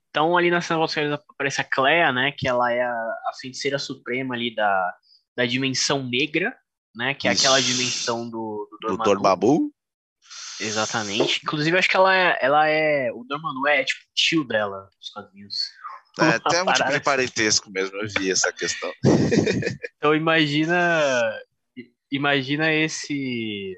Então 0.08 0.36
ali 0.36 0.50
na 0.50 0.62
cena 0.62 0.80
pós-crédito 0.80 1.22
aparece 1.28 1.60
a 1.60 1.64
Clea, 1.64 2.10
né? 2.10 2.32
Que 2.32 2.48
ela 2.48 2.72
é 2.72 2.82
a, 2.82 2.90
a 2.90 3.32
feiticeira 3.38 3.78
suprema 3.78 4.34
ali 4.34 4.54
da, 4.54 4.94
da 5.36 5.44
dimensão 5.44 6.02
negra, 6.08 6.56
né? 6.94 7.14
Que 7.14 7.28
é 7.28 7.32
aquela 7.32 7.60
dimensão 7.60 8.28
do, 8.28 8.68
do 8.80 8.88
Do 8.88 8.96
Dormammu. 8.96 9.04
Dormammu. 9.04 9.74
Exatamente. 10.60 11.40
Inclusive, 11.42 11.76
acho 11.76 11.88
que 11.88 11.96
ela 11.96 12.14
é, 12.14 12.38
ela 12.40 12.68
é. 12.68 13.10
O 13.12 13.24
Dormammu 13.24 13.66
é 13.66 13.84
tipo 13.84 14.00
tio 14.14 14.44
dela 14.44 14.88
nos 14.96 15.10
quadrinhos. 15.10 15.56
É, 16.20 16.36
até 16.36 16.62
um 16.62 16.66
tipo 16.66 16.88
de 16.88 16.94
assim. 16.94 17.04
parentesco 17.04 17.70
mesmo, 17.70 17.96
eu 17.96 18.08
vi 18.18 18.30
essa 18.30 18.52
questão. 18.52 18.92
Então 19.96 20.14
imagina. 20.14 21.40
imagina 22.12 22.70
esse 22.70 23.74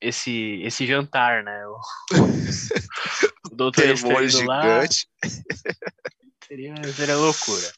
esse 0.00 0.60
esse 0.64 0.84
jantar, 0.84 1.44
né? 1.44 1.64
O, 1.68 1.78
o 3.52 3.54
Doutor 3.54 3.84
Estranho 3.84 4.46
lá. 4.46 4.80
Seria, 6.44 6.74
seria 6.92 7.16
loucura. 7.16 7.72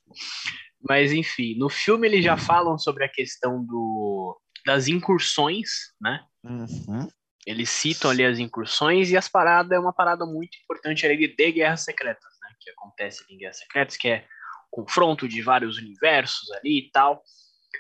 Mas 0.88 1.12
enfim, 1.12 1.54
no 1.58 1.68
filme 1.68 2.08
eles 2.08 2.25
já 2.25 2.38
falam 2.38 2.78
sobre 2.78 3.04
a 3.04 3.08
questão 3.11 3.62
do, 3.62 4.40
das 4.66 4.88
incursões, 4.88 5.92
né? 6.00 6.26
Uhum. 6.42 7.08
Eles 7.46 7.70
citam 7.70 8.11
ali 8.11 8.25
as 8.25 8.40
incursões 8.40 9.11
e 9.11 9.16
as 9.16 9.28
paradas 9.28 9.70
é 9.70 9.78
uma 9.78 9.92
parada 9.92 10.26
muito 10.26 10.58
importante 10.58 11.06
ali 11.06 11.28
de 11.28 11.52
Guerras 11.52 11.82
Secretas, 11.82 12.32
né? 12.42 12.49
Que 12.61 12.70
acontece 12.70 13.25
em 13.30 13.38
Guerras 13.38 13.58
Secretas, 13.58 13.96
que 13.96 14.08
é 14.08 14.26
confronto 14.68 15.28
de 15.28 15.40
vários 15.40 15.78
universos 15.78 16.50
ali 16.50 16.80
e 16.80 16.90
tal. 16.90 17.23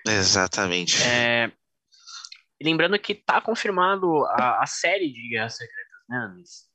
Exatamente. 0.06 1.02
É... 1.02 1.50
Lembrando 2.62 2.96
que 3.00 3.16
tá 3.16 3.40
confirmado 3.40 4.24
a, 4.26 4.62
a 4.62 4.66
série 4.66 5.12
de 5.12 5.28
Guerras 5.28 5.56
Secretas, 5.56 6.02
né, 6.08 6.18
Anis? 6.18 6.66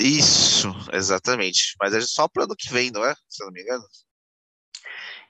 Isso, 0.00 0.68
exatamente. 0.92 1.76
Mas 1.80 1.94
é 1.94 2.00
só 2.00 2.26
pro 2.26 2.42
ano 2.42 2.56
que 2.58 2.72
vem, 2.72 2.90
não 2.90 3.04
é? 3.04 3.14
Se 3.28 3.44
eu 3.44 3.46
não 3.46 3.52
me 3.52 3.62
engano. 3.62 3.84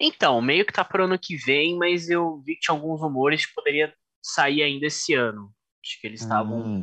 Então, 0.00 0.40
meio 0.40 0.64
que 0.64 0.72
tá 0.72 0.82
pro 0.82 1.04
ano 1.04 1.18
que 1.18 1.36
vem, 1.36 1.76
mas 1.76 2.08
eu 2.08 2.40
vi 2.40 2.54
que 2.54 2.62
tinha 2.62 2.74
alguns 2.74 2.98
rumores 2.98 3.44
que 3.44 3.52
poderia 3.52 3.94
sair 4.22 4.62
ainda 4.62 4.86
esse 4.86 5.14
ano. 5.14 5.52
Acho 5.84 6.00
que 6.00 6.06
eles 6.06 6.20
estavam 6.20 6.76
hum. 6.76 6.80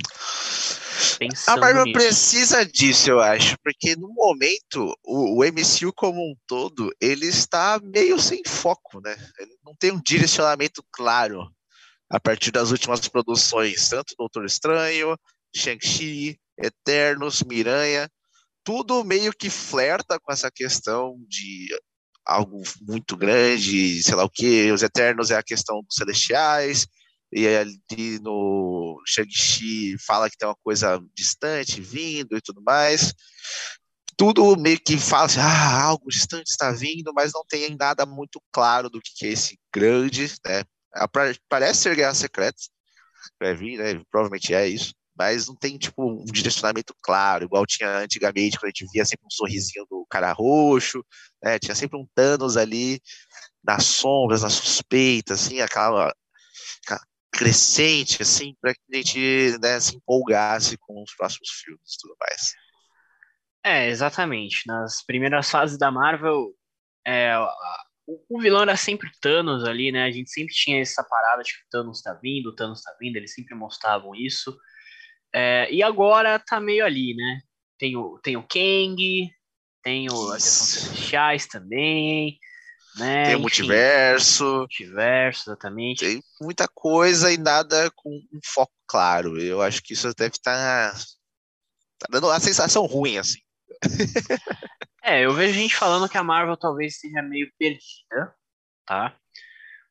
pensando. 1.17 1.57
A 1.57 1.61
Marvel 1.61 1.85
nisso. 1.85 1.97
precisa 1.97 2.65
disso, 2.65 3.09
eu 3.09 3.19
acho, 3.19 3.55
porque 3.63 3.95
no 3.95 4.09
momento 4.13 4.93
o, 5.05 5.41
o 5.41 5.43
MCU 5.45 5.93
como 5.93 6.19
um 6.19 6.35
todo 6.45 6.93
ele 6.99 7.25
está 7.25 7.79
meio 7.81 8.19
sem 8.19 8.41
foco, 8.45 8.99
né? 9.01 9.15
Ele 9.39 9.55
não 9.63 9.73
tem 9.75 9.91
um 9.91 10.01
direcionamento 10.05 10.83
claro 10.91 11.49
a 12.09 12.19
partir 12.19 12.51
das 12.51 12.71
últimas 12.71 13.07
produções, 13.07 13.87
tanto 13.87 14.15
Doutor 14.17 14.43
Estranho, 14.43 15.15
Shang-Chi, 15.55 16.37
Eternos, 16.57 17.43
Miranha, 17.43 18.09
tudo 18.63 19.03
meio 19.03 19.31
que 19.31 19.49
flerta 19.49 20.19
com 20.19 20.31
essa 20.31 20.51
questão 20.51 21.15
de 21.27 21.67
algo 22.25 22.61
muito 22.81 23.15
grande, 23.15 24.03
sei 24.03 24.15
lá 24.15 24.23
o 24.23 24.29
que, 24.29 24.71
os 24.71 24.83
Eternos 24.83 25.31
é 25.31 25.37
a 25.37 25.43
questão 25.43 25.81
dos 25.81 25.95
Celestiais, 25.95 26.85
e 27.31 27.47
ali 27.47 28.19
no 28.21 29.01
Shang-Chi 29.05 29.97
fala 30.05 30.29
que 30.29 30.37
tem 30.37 30.47
uma 30.47 30.57
coisa 30.63 30.99
distante 31.15 31.81
vindo 31.81 32.35
e 32.35 32.41
tudo 32.41 32.61
mais. 32.61 33.13
Tudo 34.17 34.57
meio 34.57 34.79
que 34.79 34.97
fala 34.97 35.25
assim, 35.25 35.39
ah, 35.39 35.81
algo 35.83 36.09
distante 36.09 36.49
está 36.49 36.71
vindo, 36.71 37.13
mas 37.13 37.31
não 37.33 37.43
tem 37.47 37.75
nada 37.79 38.05
muito 38.05 38.41
claro 38.51 38.89
do 38.89 38.99
que 39.01 39.25
é 39.25 39.29
esse 39.29 39.57
grande, 39.73 40.27
né? 40.45 40.63
Parece 41.47 41.81
ser 41.81 41.95
Guerra 41.95 42.13
Secreta, 42.13 42.57
vai 43.39 43.55
vir, 43.55 43.77
né? 43.77 44.01
Provavelmente 44.11 44.53
é 44.53 44.67
isso, 44.67 44.93
mas 45.17 45.47
não 45.47 45.55
tem, 45.55 45.77
tipo, 45.77 46.03
um 46.03 46.25
direcionamento 46.25 46.93
claro, 47.01 47.45
igual 47.45 47.65
tinha 47.65 47.99
antigamente, 47.99 48.57
quando 48.57 48.65
a 48.65 48.73
gente 48.75 48.91
via 48.91 49.05
sempre 49.05 49.25
um 49.25 49.31
sorrisinho 49.31 49.85
do 49.89 50.05
cara 50.09 50.33
roxo, 50.33 51.01
né? 51.41 51.59
Tinha 51.59 51.75
sempre 51.75 51.97
um 51.97 52.07
Thanos 52.13 52.57
ali 52.57 52.99
nas 53.63 53.85
sombras, 53.85 54.41
na 54.41 54.49
suspeita, 54.49 55.35
assim, 55.35 55.61
aquela, 55.61 56.13
crescente, 57.39 58.21
assim, 58.21 58.53
para 58.59 58.73
que 58.73 58.81
a 58.91 58.97
gente 58.97 59.57
né, 59.61 59.79
se 59.79 59.95
empolgasse 59.95 60.77
com 60.77 61.01
os 61.01 61.15
próximos 61.15 61.49
filmes 61.63 61.93
e 61.93 61.97
tudo 62.01 62.15
mais. 62.19 62.53
É, 63.63 63.87
exatamente. 63.87 64.67
Nas 64.67 65.01
primeiras 65.05 65.49
fases 65.49 65.77
da 65.77 65.89
Marvel, 65.89 66.53
é, 67.07 67.33
o, 68.05 68.41
vilão 68.41 68.63
era 68.63 68.75
sempre 68.75 69.09
Thanos 69.21 69.63
ali, 69.63 69.89
né? 69.89 70.03
A 70.03 70.11
gente 70.11 70.29
sempre 70.29 70.53
tinha 70.53 70.81
essa 70.81 71.01
parada 71.01 71.41
de 71.41 71.53
que 71.53 71.59
o 71.59 71.69
Thanos 71.71 72.01
tá 72.01 72.13
vindo, 72.21 72.47
o 72.47 72.55
Thanos 72.55 72.81
tá 72.81 72.93
vindo, 72.99 73.15
eles 73.15 73.33
sempre 73.33 73.55
mostravam 73.55 74.13
isso. 74.13 74.57
É, 75.33 75.71
e 75.71 75.81
agora 75.81 76.39
tá 76.39 76.59
meio 76.59 76.83
ali, 76.83 77.15
né? 77.15 77.39
Tem 77.77 77.95
o, 77.95 78.19
tem 78.21 78.35
o 78.35 78.45
Kang, 78.45 79.29
tem 79.81 80.11
o, 80.11 80.31
a 80.31 80.35
questão 80.35 80.67
dos 80.67 80.83
celestiais 80.83 81.47
também. 81.47 82.37
Né? 82.97 83.25
Tem 83.25 83.35
o 83.35 83.39
multiverso. 83.39 84.43
Multiverso, 84.43 85.49
exatamente. 85.49 86.05
Tem 86.05 86.23
muita 86.41 86.67
coisa 86.67 87.31
e 87.31 87.37
nada 87.37 87.91
com 87.95 88.09
um 88.09 88.39
foco 88.43 88.73
claro. 88.87 89.39
Eu 89.39 89.61
acho 89.61 89.81
que 89.81 89.93
isso 89.93 90.11
deve 90.15 90.35
estar 90.35 90.91
tá, 90.91 90.97
tá 91.99 92.07
dando 92.09 92.27
uma 92.27 92.39
sensação 92.39 92.85
ruim, 92.85 93.17
assim. 93.17 93.39
é, 95.03 95.25
eu 95.25 95.33
vejo 95.33 95.53
gente 95.53 95.75
falando 95.75 96.09
que 96.09 96.17
a 96.17 96.23
Marvel 96.23 96.57
talvez 96.57 96.95
esteja 96.95 97.21
meio 97.21 97.51
perdida, 97.57 98.35
tá? 98.85 99.15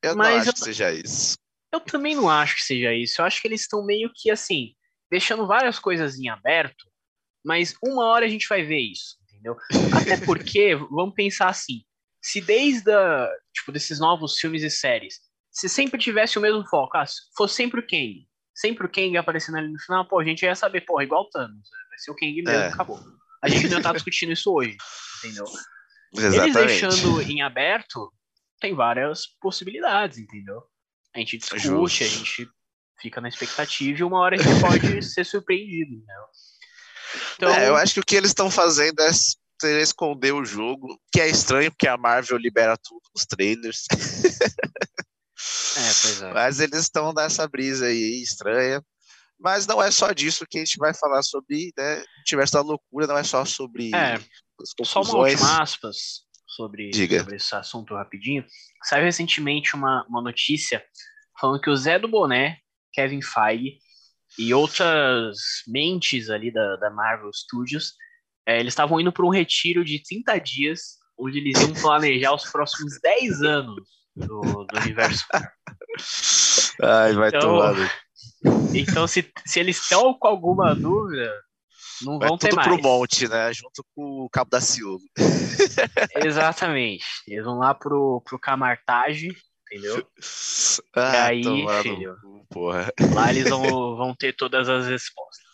Eu 0.02 0.16
Mas 0.16 0.30
não 0.34 0.40
acho 0.40 0.48
eu, 0.50 0.54
que 0.54 0.60
seja 0.60 0.92
isso. 0.92 1.38
Eu 1.72 1.80
também 1.80 2.14
não 2.14 2.28
acho 2.28 2.56
que 2.56 2.62
seja 2.62 2.92
isso. 2.92 3.20
Eu 3.20 3.24
acho 3.24 3.40
que 3.40 3.48
eles 3.48 3.62
estão 3.62 3.84
meio 3.84 4.10
que 4.14 4.30
assim, 4.30 4.74
deixando 5.10 5.46
várias 5.46 5.78
coisas 5.78 6.18
em 6.18 6.28
aberto, 6.28 6.84
mas 7.44 7.74
uma 7.82 8.06
hora 8.06 8.26
a 8.26 8.28
gente 8.28 8.48
vai 8.48 8.62
ver 8.62 8.80
isso, 8.80 9.16
entendeu? 9.22 9.56
Até 9.96 10.16
porque, 10.24 10.74
vamos 10.74 11.14
pensar 11.14 11.48
assim, 11.48 11.82
se 12.28 12.42
desde 12.42 12.92
a, 12.92 13.30
tipo, 13.54 13.72
desses 13.72 13.98
novos 13.98 14.38
filmes 14.38 14.62
e 14.62 14.68
séries, 14.68 15.18
se 15.50 15.66
sempre 15.66 15.98
tivesse 15.98 16.38
o 16.38 16.42
mesmo 16.42 16.62
foco, 16.68 16.98
ah, 16.98 17.04
fosse 17.34 17.54
sempre 17.54 17.80
o 17.80 17.86
Kang, 17.86 18.28
sempre 18.54 18.86
o 18.86 18.90
Kang 18.90 19.16
aparecendo 19.16 19.56
ali 19.56 19.72
no 19.72 19.78
final, 19.80 20.06
pô, 20.06 20.20
a 20.20 20.24
gente 20.24 20.42
ia 20.42 20.54
saber, 20.54 20.82
pô, 20.82 21.00
igual 21.00 21.22
o 21.22 21.30
Thanos, 21.30 21.54
né? 21.54 21.78
vai 21.88 21.98
ser 21.98 22.10
o 22.10 22.14
Kang 22.14 22.42
mesmo, 22.42 22.50
é. 22.50 22.68
acabou. 22.68 23.00
A 23.42 23.48
gente 23.48 23.68
não 23.68 23.80
tá 23.80 23.94
discutindo 23.94 24.32
isso 24.32 24.52
hoje, 24.52 24.76
entendeu? 25.18 25.46
Exatamente. 26.14 26.58
Eles 26.58 26.66
deixando 26.66 27.22
em 27.22 27.40
aberto, 27.40 28.12
tem 28.60 28.74
várias 28.74 29.26
possibilidades, 29.40 30.18
entendeu? 30.18 30.62
A 31.14 31.20
gente 31.20 31.38
discute, 31.38 31.62
Justo. 31.62 32.04
a 32.04 32.06
gente 32.06 32.50
fica 33.00 33.22
na 33.22 33.28
expectativa 33.28 34.00
e 34.00 34.04
uma 34.04 34.18
hora 34.18 34.36
a 34.36 34.38
gente 34.38 34.60
pode 34.60 35.00
ser 35.02 35.24
surpreendido, 35.24 35.94
entendeu? 35.94 36.24
Então, 37.36 37.54
é, 37.54 37.68
eu 37.70 37.76
acho 37.76 37.94
que 37.94 38.00
o 38.00 38.04
que 38.04 38.16
eles 38.16 38.30
estão 38.30 38.50
fazendo 38.50 39.00
é 39.00 39.08
seria 39.60 39.82
esconder 39.82 40.32
o 40.32 40.44
jogo, 40.44 41.00
que 41.12 41.20
é 41.20 41.28
estranho 41.28 41.70
porque 41.70 41.88
a 41.88 41.96
Marvel 41.96 42.38
libera 42.38 42.76
tudo 42.76 43.02
nos 43.14 43.24
trailers. 43.26 43.84
É, 45.76 45.92
pois 46.02 46.22
é. 46.22 46.32
Mas 46.32 46.60
eles 46.60 46.80
estão 46.80 47.12
nessa 47.12 47.46
brisa 47.46 47.86
aí 47.86 48.22
estranha. 48.22 48.82
Mas 49.38 49.66
não 49.66 49.80
é 49.80 49.90
só 49.90 50.12
disso 50.12 50.44
que 50.48 50.58
a 50.58 50.64
gente 50.64 50.76
vai 50.78 50.92
falar 50.92 51.22
sobre, 51.22 51.72
né? 51.76 52.02
Universo 52.26 52.54
da 52.54 52.60
loucura, 52.60 53.06
não 53.06 53.16
é 53.16 53.22
só 53.22 53.44
sobre 53.44 53.94
é, 53.94 54.18
Só 54.84 55.02
uma 55.02 55.18
última 55.18 55.62
aspas 55.62 56.26
sobre, 56.58 56.90
sobre 56.92 57.36
esse 57.36 57.54
assunto 57.54 57.94
rapidinho. 57.94 58.44
Saiu 58.82 59.04
recentemente 59.04 59.76
uma, 59.76 60.04
uma 60.08 60.20
notícia 60.20 60.84
falando 61.40 61.60
que 61.60 61.70
o 61.70 61.76
Zé 61.76 62.00
do 62.00 62.08
Boné, 62.08 62.58
Kevin 62.92 63.22
Feige 63.22 63.78
e 64.36 64.52
outras 64.52 65.36
mentes 65.68 66.30
ali 66.30 66.52
da, 66.52 66.76
da 66.76 66.90
Marvel 66.90 67.32
Studios 67.32 67.94
é, 68.48 68.58
eles 68.58 68.72
estavam 68.72 68.98
indo 68.98 69.12
para 69.12 69.26
um 69.26 69.28
retiro 69.28 69.84
de 69.84 70.02
30 70.02 70.38
dias, 70.38 70.80
onde 71.18 71.36
eles 71.36 71.60
iam 71.60 71.74
planejar 71.74 72.34
os 72.34 72.50
próximos 72.50 72.98
10 73.02 73.42
anos 73.42 73.86
do, 74.16 74.40
do 74.40 74.80
universo. 74.80 75.26
Ai, 76.82 77.12
vai 77.12 77.28
então, 77.28 77.40
tomar. 77.40 77.74
Então, 78.74 79.06
se, 79.06 79.30
se 79.44 79.60
eles 79.60 79.78
estão 79.78 80.14
com 80.14 80.26
alguma 80.26 80.74
dúvida, 80.74 81.30
não 82.00 82.18
vai 82.18 82.28
vão 82.28 82.38
ter 82.38 82.54
mais. 82.54 82.66
pro 82.66 82.80
monte, 82.80 83.28
né? 83.28 83.52
Junto 83.52 83.84
com 83.94 84.24
o 84.24 84.30
Cabo 84.30 84.48
da 84.48 84.62
Ciúme. 84.62 85.04
Exatamente. 86.24 87.04
Eles 87.26 87.44
vão 87.44 87.58
lá 87.58 87.74
pro, 87.74 88.22
pro 88.24 88.38
Camartage, 88.38 89.28
entendeu? 89.66 90.08
Ah, 90.96 91.34
e 91.34 91.46
aí, 91.46 91.82
filho, 91.82 92.16
porra. 92.48 92.90
lá 93.14 93.28
eles 93.28 93.50
vão, 93.50 93.94
vão 93.94 94.14
ter 94.14 94.32
todas 94.34 94.70
as 94.70 94.86
respostas 94.86 95.47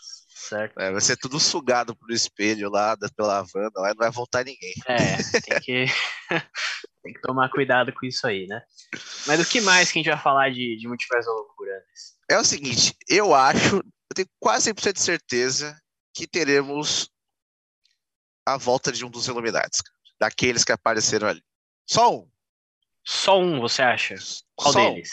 certo? 0.44 0.78
É, 0.78 0.90
vai 0.90 1.00
ser 1.00 1.16
tudo 1.16 1.40
sugado 1.40 1.96
pro 1.96 2.12
espelho 2.12 2.70
lá, 2.70 2.96
pela 3.16 3.44
Wanda, 3.54 3.80
lá 3.80 3.88
não 3.88 3.96
vai 3.96 4.10
voltar 4.10 4.44
ninguém. 4.44 4.74
É, 4.86 5.16
tem 5.40 5.60
que, 5.60 5.86
tem 7.02 7.12
que 7.12 7.20
tomar 7.20 7.50
cuidado 7.50 7.92
com 7.92 8.06
isso 8.06 8.26
aí, 8.26 8.46
né? 8.46 8.62
Mas 9.26 9.40
o 9.40 9.48
que 9.48 9.60
mais 9.60 9.90
que 9.90 9.98
a 9.98 10.02
gente 10.02 10.12
vai 10.12 10.20
falar 10.20 10.50
de, 10.50 10.76
de 10.76 10.86
Multiverso 10.86 11.28
da 11.28 11.34
Loucura? 11.34 11.84
É 12.30 12.38
o 12.38 12.44
seguinte, 12.44 12.96
eu 13.08 13.34
acho, 13.34 13.76
eu 13.76 14.14
tenho 14.14 14.28
quase 14.38 14.72
100% 14.72 14.92
de 14.92 15.00
certeza 15.00 15.80
que 16.12 16.26
teremos 16.26 17.10
a 18.46 18.56
volta 18.56 18.92
de 18.92 19.04
um 19.04 19.10
dos 19.10 19.26
Illuminati, 19.26 19.82
daqueles 20.18 20.64
que 20.64 20.72
apareceram 20.72 21.28
ali. 21.28 21.42
Só 21.86 22.14
um. 22.14 22.30
Só 23.02 23.38
um, 23.38 23.60
você 23.60 23.82
acha? 23.82 24.14
Qual 24.54 24.72
Só 24.72 24.90
deles? 24.90 25.10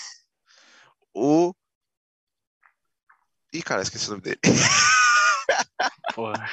Um. 1.15 1.49
O. 1.49 1.55
Ih, 3.53 3.61
cara, 3.61 3.81
esqueci 3.81 4.07
o 4.07 4.11
nome 4.11 4.21
dele. 4.21 4.39
Porra. 6.13 6.49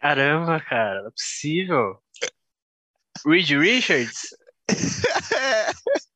Caramba, 0.00 0.60
cara, 0.60 1.02
não 1.02 1.08
é 1.08 1.10
possível. 1.10 2.02
Reed 3.26 3.50
Richards? 3.50 4.34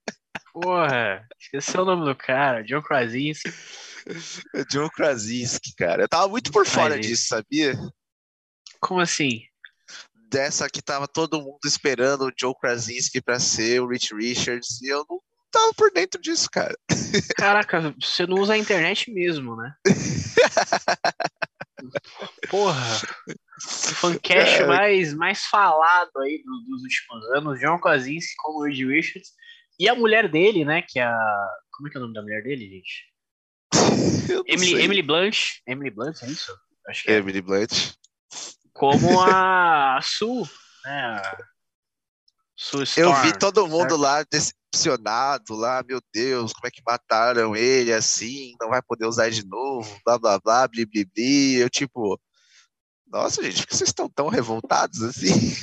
Porra, 0.53 1.27
esqueceu 1.41 1.83
o 1.83 1.85
nome 1.85 2.05
do 2.05 2.15
cara, 2.15 2.63
John 2.63 2.83
Krasinski. 2.83 3.53
John 4.71 4.89
Krasinski, 4.91 5.75
cara. 5.75 6.03
Eu 6.05 6.09
tava 6.09 6.29
muito 6.29 6.53
por 6.53 6.67
fora 6.67 6.99
disso, 6.99 7.29
sabia? 7.29 7.75
Como 8.81 9.01
assim? 9.01 9.43
Dessa 10.29 10.69
que 10.69 10.83
tava 10.83 11.09
todo 11.09 11.41
mundo 11.41 11.61
esperando 11.65 12.27
o 12.27 12.33
Joe 12.39 12.55
Krasinski 12.61 13.21
pra 13.21 13.39
ser 13.39 13.81
o 13.81 13.89
Rich 13.89 14.15
Richards 14.15 14.81
e 14.83 14.89
eu 14.89 15.05
não, 15.09 15.21
tava 15.53 15.73
por 15.75 15.93
dentro 15.93 16.21
disso, 16.21 16.49
cara. 16.51 16.75
Caraca, 17.37 17.95
você 18.01 18.27
não 18.27 18.39
usa 18.39 18.55
a 18.55 18.59
internet 18.59 19.13
mesmo, 19.13 19.55
né? 19.57 19.75
Porra. 22.51 23.01
O 23.59 23.95
fancast 23.95 24.59
Cara. 24.59 24.67
mais, 24.67 25.15
mais 25.15 25.45
falado 25.45 26.11
aí 26.19 26.43
do- 26.45 26.65
dos 26.65 26.83
últimos 26.83 27.31
anos, 27.37 27.61
John 27.61 27.79
Krasinski 27.79 28.35
como 28.39 28.65
Reed 28.65 28.87
Richards. 28.87 29.31
E 29.79 29.89
a 29.89 29.95
mulher 29.95 30.29
dele, 30.31 30.65
né? 30.65 30.83
Que 30.87 30.99
é 31.01 31.05
a. 31.05 31.49
Como 31.73 31.89
é 31.89 31.91
que 31.91 31.97
é 31.97 32.01
o 32.01 32.03
nome 32.03 32.15
da 32.15 32.23
mulher 32.23 32.43
dele, 32.43 32.69
gente? 32.69 33.13
Emily, 34.47 34.73
sei. 34.73 34.83
Emily 34.85 35.03
Blunt. 35.03 35.37
Emily 35.67 35.91
Blunt, 35.91 36.23
é 36.23 36.27
isso? 36.27 36.57
Acho 36.89 37.05
que 37.05 37.11
é. 37.11 37.17
Emily 37.17 37.41
Blunt. 37.41 37.93
Como 38.73 39.21
a 39.23 39.99
Sue, 40.03 40.43
né? 40.85 41.01
A 41.21 41.37
Eu 42.97 43.15
vi 43.23 43.39
todo 43.39 43.67
mundo 43.67 43.91
certo? 43.91 43.97
lá 43.97 44.25
decepcionado 44.31 45.55
lá, 45.55 45.83
meu 45.87 46.01
Deus, 46.13 46.53
como 46.53 46.67
é 46.67 46.71
que 46.71 46.83
mataram 46.87 47.57
ele 47.57 47.93
assim, 47.93 48.55
não 48.61 48.71
vai 48.71 48.81
poder 48.81 49.07
usar 49.07 49.31
de 49.31 49.45
novo, 49.47 50.01
blá 50.05 50.19
blá 50.19 50.39
blá, 50.39 50.69
bli 50.69 50.87
bli 50.87 51.05
bli. 51.05 51.57
Eu 51.57 51.69
tipo, 51.69 52.19
nossa 53.07 53.43
gente, 53.43 53.61
por 53.61 53.67
que 53.69 53.77
vocês 53.77 53.91
estão 53.91 54.09
tão 54.09 54.29
revoltados 54.29 55.03
assim? 55.03 55.55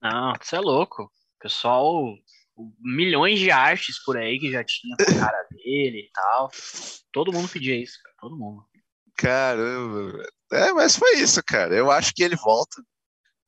Não, 0.00 0.32
você 0.40 0.56
é 0.56 0.60
louco. 0.60 1.10
Pessoal, 1.40 2.04
milhões 2.80 3.38
de 3.38 3.50
artes 3.50 4.02
por 4.04 4.16
aí 4.16 4.38
que 4.38 4.50
já 4.50 4.64
tinha 4.64 4.96
com 4.96 5.02
a 5.02 5.18
cara 5.18 5.46
dele 5.50 6.08
e 6.08 6.10
tal. 6.12 6.50
Todo 7.12 7.32
mundo 7.32 7.48
pedia 7.48 7.76
isso, 7.80 7.98
cara. 8.02 8.14
Todo 8.20 8.36
mundo. 8.36 8.64
Caramba, 9.16 10.24
é, 10.52 10.72
mas 10.72 10.96
foi 10.96 11.18
isso, 11.18 11.40
cara. 11.44 11.74
Eu 11.74 11.90
acho 11.90 12.12
que 12.14 12.22
ele 12.22 12.36
volta. 12.36 12.82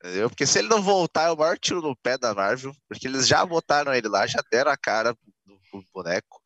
Entendeu? 0.05 0.29
Porque 0.29 0.45
se 0.45 0.59
ele 0.59 0.69
não 0.69 0.83
voltar, 0.83 1.29
é 1.29 1.31
o 1.31 1.37
maior 1.37 1.59
tiro 1.59 1.81
no 1.81 1.97
pé 1.97 2.19
da 2.19 2.35
Marvel, 2.35 2.77
porque 2.87 3.09
eles 3.09 3.27
já 3.27 3.45
botaram 3.47 3.95
ele 3.95 4.07
lá, 4.07 4.27
já 4.27 4.45
deram 4.53 4.71
a 4.71 4.77
cara 4.77 5.15
do, 5.47 5.59
do 5.73 5.83
boneco, 5.95 6.43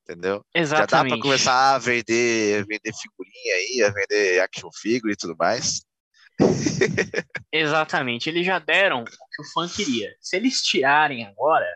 entendeu? 0.00 0.42
Já 0.56 0.62
dá 0.62 0.86
pra 0.86 1.00
Exatamente. 1.00 1.20
começar 1.20 1.74
a 1.74 1.78
vender, 1.78 2.64
vender 2.64 2.94
figurinha 2.94 3.54
aí, 3.56 3.82
a 3.82 3.90
vender 3.90 4.40
action 4.40 4.70
figure 4.72 5.12
e 5.12 5.16
tudo 5.16 5.36
mais. 5.38 5.84
Exatamente. 7.52 8.30
Eles 8.30 8.46
já 8.46 8.58
deram 8.58 9.02
o 9.02 9.04
que 9.04 9.42
o 9.42 9.52
fã 9.52 9.68
queria. 9.68 10.10
Se 10.18 10.36
eles 10.36 10.62
tirarem 10.62 11.26
agora, 11.26 11.68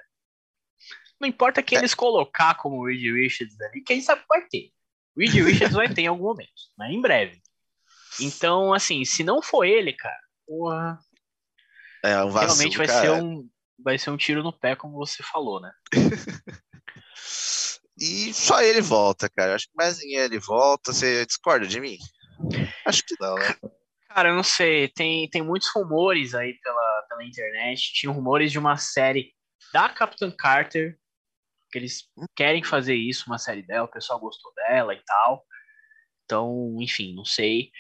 não 1.20 1.28
importa 1.28 1.62
quem 1.62 1.76
eles 1.76 1.92
colocar 1.92 2.54
como 2.54 2.86
Reed 2.86 3.02
Richards 3.02 3.60
ali, 3.60 3.82
quem 3.82 4.00
sabe 4.00 4.22
vai 4.26 4.46
ter. 4.48 4.70
Reed 5.14 5.34
Richards 5.44 5.76
vai 5.76 5.92
ter 5.92 6.02
em 6.02 6.06
algum 6.06 6.24
momento, 6.24 6.48
né? 6.78 6.90
Em 6.90 7.02
breve. 7.02 7.38
Então, 8.18 8.72
assim, 8.72 9.04
se 9.04 9.22
não 9.22 9.42
for 9.42 9.66
ele, 9.66 9.92
cara, 9.92 10.18
porra, 10.46 10.98
É 12.04 12.22
um 12.24 12.30
vacilo, 12.30 12.54
realmente 12.54 12.78
vai 12.78 12.86
cara. 12.86 13.00
ser 13.00 13.10
um 13.10 13.48
vai 13.80 13.96
ser 13.96 14.10
um 14.10 14.16
tiro 14.16 14.42
no 14.42 14.52
pé, 14.52 14.74
como 14.74 14.96
você 14.96 15.22
falou, 15.22 15.60
né? 15.60 15.72
E 18.00 18.32
só 18.32 18.62
ele 18.62 18.80
volta, 18.80 19.28
cara. 19.28 19.54
Acho 19.54 19.66
que 19.66 19.76
mais 19.76 19.98
ninguém 19.98 20.18
ele 20.18 20.38
volta. 20.38 20.92
Você 20.92 21.26
discorda 21.26 21.66
de 21.66 21.80
mim? 21.80 21.98
Acho 22.86 23.02
que 23.04 23.14
não, 23.20 23.34
né? 23.34 23.56
Cara, 24.08 24.28
eu 24.30 24.36
não 24.36 24.44
sei, 24.44 24.88
tem, 24.88 25.28
tem 25.28 25.42
muitos 25.42 25.68
rumores 25.74 26.34
aí 26.34 26.54
pela, 26.62 27.06
pela 27.08 27.24
internet. 27.24 27.92
Tinha 27.94 28.12
rumores 28.12 28.52
de 28.52 28.58
uma 28.58 28.76
série 28.76 29.34
da 29.72 29.88
Captain 29.88 30.30
Carter, 30.30 30.96
que 31.70 31.78
eles 31.78 32.04
querem 32.36 32.62
fazer 32.62 32.94
isso, 32.94 33.24
uma 33.26 33.38
série 33.38 33.62
dela, 33.62 33.86
o 33.86 33.90
pessoal 33.90 34.20
gostou 34.20 34.52
dela 34.54 34.94
e 34.94 35.02
tal. 35.04 35.44
Então, 36.24 36.76
enfim, 36.80 37.14
não 37.14 37.24
sei. 37.24 37.70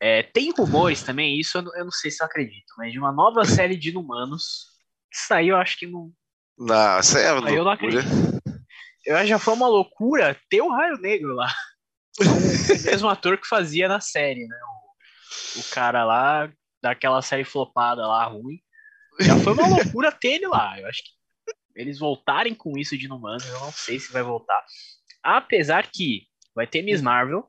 É, 0.00 0.22
tem 0.22 0.52
rumores 0.52 1.02
também, 1.02 1.38
isso 1.38 1.58
eu 1.58 1.62
não, 1.62 1.76
eu 1.76 1.84
não 1.84 1.92
sei 1.92 2.10
se 2.10 2.22
eu 2.22 2.26
acredito, 2.26 2.66
mas 2.76 2.92
de 2.92 2.98
uma 2.98 3.12
nova 3.12 3.44
série 3.46 3.76
de 3.76 3.90
Inumanos. 3.90 4.66
Isso 5.12 5.32
aí 5.32 5.48
eu 5.48 5.56
acho 5.56 5.78
que 5.78 5.86
não. 5.86 6.12
Não, 6.58 7.00
isso 7.00 7.16
é 7.16 7.32
uma 7.32 7.50
eu 7.50 7.64
não 7.64 7.64
loucura. 7.64 8.02
Eu 9.04 9.16
acho 9.16 9.24
que 9.24 9.30
já 9.30 9.38
foi 9.38 9.54
uma 9.54 9.68
loucura 9.68 10.38
ter 10.48 10.62
o 10.62 10.70
Raio 10.70 10.98
Negro 10.98 11.34
lá. 11.34 11.52
O 12.18 12.24
mesmo 12.86 13.08
ator 13.08 13.38
que 13.38 13.46
fazia 13.46 13.88
na 13.88 14.00
série, 14.00 14.46
né? 14.46 14.56
O, 15.56 15.60
o 15.60 15.64
cara 15.70 16.04
lá, 16.04 16.50
daquela 16.82 17.22
série 17.22 17.44
flopada 17.44 18.06
lá, 18.06 18.24
ruim. 18.26 18.60
Já 19.20 19.36
foi 19.38 19.52
uma 19.52 19.68
loucura 19.68 20.10
ter 20.10 20.34
ele 20.34 20.46
lá. 20.46 20.78
Eu 20.78 20.86
acho 20.88 21.02
que 21.02 21.10
eles 21.74 21.98
voltarem 21.98 22.54
com 22.54 22.78
isso 22.78 22.96
de 22.96 23.06
Inumanos, 23.06 23.46
eu 23.46 23.60
não 23.60 23.72
sei 23.72 23.98
se 23.98 24.12
vai 24.12 24.22
voltar. 24.22 24.64
Apesar 25.22 25.90
que 25.90 26.26
vai 26.54 26.66
ter 26.66 26.82
Miss 26.82 27.02
Marvel, 27.02 27.48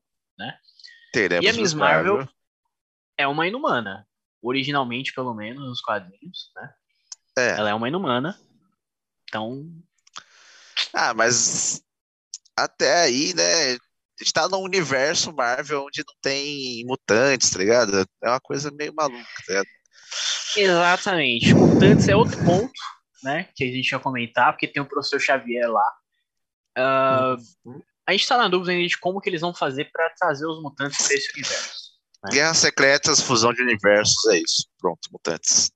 Teremos 1.15 1.45
E 1.45 1.49
a 1.49 1.54
Miss 1.54 1.62
Miss 1.62 1.73
Marvel? 1.73 2.28
é 3.17 3.25
uma 3.25 3.47
inumana. 3.47 4.06
Originalmente, 4.41 5.13
pelo 5.13 5.34
menos, 5.34 5.63
nos 5.63 5.82
quadrinhos, 5.82 6.51
né? 6.56 6.73
É. 7.38 7.49
Ela 7.51 7.69
é 7.69 7.73
uma 7.73 7.88
inumana. 7.88 8.38
Então, 9.30 9.65
Ah, 10.93 11.13
mas 11.13 11.82
até 12.56 13.04
aí, 13.04 13.34
né? 13.34 13.71
A 13.73 14.23
gente 14.23 14.34
tá 14.34 14.47
num 14.47 14.62
universo 14.62 15.34
Marvel 15.34 15.86
onde 15.86 16.04
não 16.06 16.13
tem 16.21 16.86
mutantes, 16.86 17.49
tá 17.49 17.60
ligado? 17.60 18.06
É 18.23 18.30
uma 18.30 18.39
coisa 18.39 18.69
meio 18.71 18.93
maluca, 18.93 19.25
tá 19.45 19.54
ligado? 19.54 19.67
Exatamente. 20.56 21.54
Mutantes 21.54 22.08
é 22.08 22.15
outro 22.15 22.38
ponto, 22.45 22.71
né? 23.23 23.49
Que 23.56 23.63
a 23.63 23.67
gente 23.67 23.89
ia 23.91 23.99
comentar, 23.99 24.51
porque 24.54 24.67
tem 24.67 24.82
o 24.84 24.88
professor 24.88 25.19
Xavier 25.19 25.69
lá. 25.69 25.93
Ah, 26.78 27.36
a 28.07 28.11
gente 28.11 28.27
tá 28.27 28.37
na 28.37 28.47
dúvida 28.47 28.71
ainda 28.71 28.87
de 28.87 28.97
como 28.97 29.19
que 29.19 29.29
eles 29.29 29.41
vão 29.41 29.53
fazer 29.53 29.89
pra 29.91 30.09
trazer 30.11 30.45
os 30.45 30.61
mutantes 30.61 31.05
pra 31.05 31.15
esse 31.15 31.31
universo. 31.33 31.75
né? 32.23 32.29
Guerras 32.31 32.57
Secretas, 32.57 33.21
fusão 33.21 33.53
de 33.53 33.61
universos, 33.61 34.25
é 34.27 34.37
isso. 34.37 34.67
Pronto, 34.79 35.09
mutantes. 35.11 35.71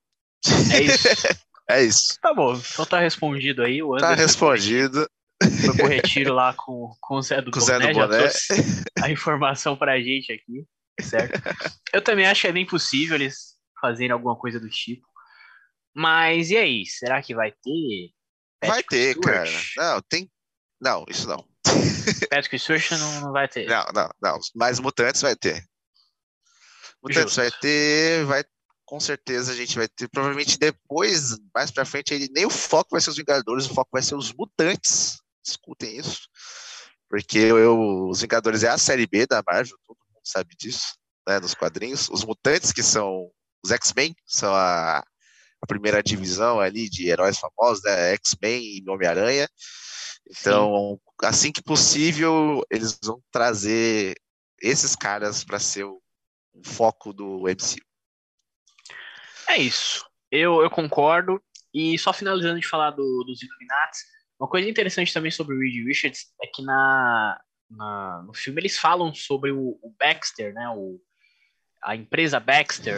É 0.73 0.81
isso. 0.81 1.07
É 1.71 1.83
isso. 1.83 2.17
Tá 2.19 2.33
bom, 2.33 2.55
então 2.55 2.83
tá 2.83 2.99
respondido 2.99 3.61
aí. 3.61 3.83
O 3.83 3.95
Tá 3.97 4.15
respondido. 4.15 5.07
foi 5.63 5.75
pro 5.77 5.85
retiro 5.85 6.33
lá 6.33 6.51
com, 6.55 6.91
com 6.99 7.17
o 7.17 7.21
Zé 7.21 7.43
do 7.43 7.51
Com 7.53 7.59
o 7.59 7.61
Zé 7.61 7.77
Boné, 7.79 7.93
do 7.93 7.99
Boné. 7.99 8.27
a 9.03 9.11
informação 9.11 9.77
pra 9.77 10.01
gente 10.01 10.31
aqui, 10.33 10.65
certo? 10.99 11.39
Eu 11.93 12.01
também 12.03 12.25
acho 12.25 12.41
que 12.41 12.47
é 12.47 12.51
bem 12.51 12.65
possível 12.65 13.13
eles 13.17 13.53
fazerem 13.79 14.09
alguma 14.11 14.35
coisa 14.35 14.59
do 14.59 14.67
tipo. 14.67 15.05
Mas 15.95 16.49
e 16.49 16.57
aí, 16.57 16.85
será 16.87 17.21
que 17.21 17.35
vai 17.35 17.51
ter? 17.51 18.09
Vai 18.63 18.81
Patrick 18.81 18.89
ter, 18.89 19.11
Stewart? 19.11 19.25
cara. 19.75 19.93
Não, 19.93 20.01
tem. 20.09 20.31
Não, 20.81 21.05
isso 21.07 21.27
não. 21.27 21.47
Patrick 22.29 22.59
Stewart 22.59 22.91
não, 22.91 23.21
não 23.21 23.31
vai 23.31 23.47
ter. 23.47 23.67
Não, 23.67 23.85
não, 23.93 24.09
não. 24.21 24.39
Mas 24.55 24.79
mutantes 24.79 25.21
vai 25.21 25.35
ter. 25.35 25.63
Mutantes 27.01 27.33
Justo. 27.33 27.41
vai 27.41 27.51
ter, 27.51 28.25
vai. 28.25 28.43
Com 28.85 28.99
certeza 28.99 29.51
a 29.51 29.55
gente 29.55 29.77
vai 29.77 29.87
ter. 29.87 30.09
Provavelmente 30.09 30.57
depois, 30.57 31.37
mais 31.53 31.71
pra 31.71 31.85
frente, 31.85 32.13
ele, 32.13 32.29
nem 32.33 32.45
o 32.45 32.49
foco 32.49 32.89
vai 32.91 33.01
ser 33.01 33.11
os 33.11 33.17
Vingadores, 33.17 33.65
o 33.65 33.73
foco 33.73 33.89
vai 33.93 34.01
ser 34.01 34.15
os 34.15 34.33
mutantes. 34.33 35.19
Escutem 35.45 35.97
isso. 35.97 36.27
Porque 37.09 37.37
eu, 37.37 38.07
os 38.07 38.21
Vingadores 38.21 38.63
é 38.63 38.69
a 38.69 38.77
série 38.77 39.07
B 39.07 39.25
da 39.25 39.43
Marvel, 39.45 39.77
todo 39.87 39.97
mundo 40.13 40.21
sabe 40.23 40.55
disso, 40.55 40.95
né? 41.27 41.39
Nos 41.39 41.53
quadrinhos. 41.53 42.09
Os 42.09 42.23
mutantes, 42.23 42.71
que 42.71 42.83
são 42.83 43.31
os 43.63 43.71
X-Men, 43.71 44.15
são 44.25 44.53
a, 44.53 44.99
a 44.99 45.67
primeira 45.67 46.03
divisão 46.03 46.59
ali 46.59 46.89
de 46.89 47.09
heróis 47.09 47.37
famosos, 47.37 47.83
né? 47.83 48.13
X-Men 48.13 48.61
e 48.61 48.89
Homem-Aranha. 48.89 49.47
Então, 50.29 50.99
assim 51.23 51.51
que 51.51 51.61
possível, 51.61 52.63
eles 52.69 52.99
vão 53.03 53.21
trazer 53.31 54.15
esses 54.61 54.95
caras 54.95 55.43
para 55.43 55.59
ser 55.59 55.85
o, 55.85 56.01
o 56.53 56.63
foco 56.63 57.11
do 57.11 57.47
MCU. 57.47 57.83
É 59.49 59.57
isso. 59.57 60.05
Eu, 60.31 60.61
eu 60.61 60.69
concordo. 60.69 61.41
E 61.73 61.97
só 61.97 62.11
finalizando 62.13 62.59
de 62.59 62.67
falar 62.67 62.91
do, 62.91 63.23
dos 63.23 63.41
Illuminati, 63.41 63.99
uma 64.39 64.49
coisa 64.49 64.69
interessante 64.69 65.13
também 65.13 65.31
sobre 65.31 65.55
o 65.55 65.59
Reed 65.59 65.85
Richards 65.85 66.31
é 66.41 66.47
que 66.47 66.63
na, 66.63 67.39
na- 67.69 68.23
no 68.25 68.33
filme 68.33 68.61
eles 68.61 68.77
falam 68.77 69.13
sobre 69.13 69.51
o, 69.51 69.77
o 69.81 69.95
Baxter, 69.99 70.53
né? 70.53 70.67
O, 70.69 70.99
a 71.83 71.95
empresa 71.95 72.39
Baxter. 72.39 72.95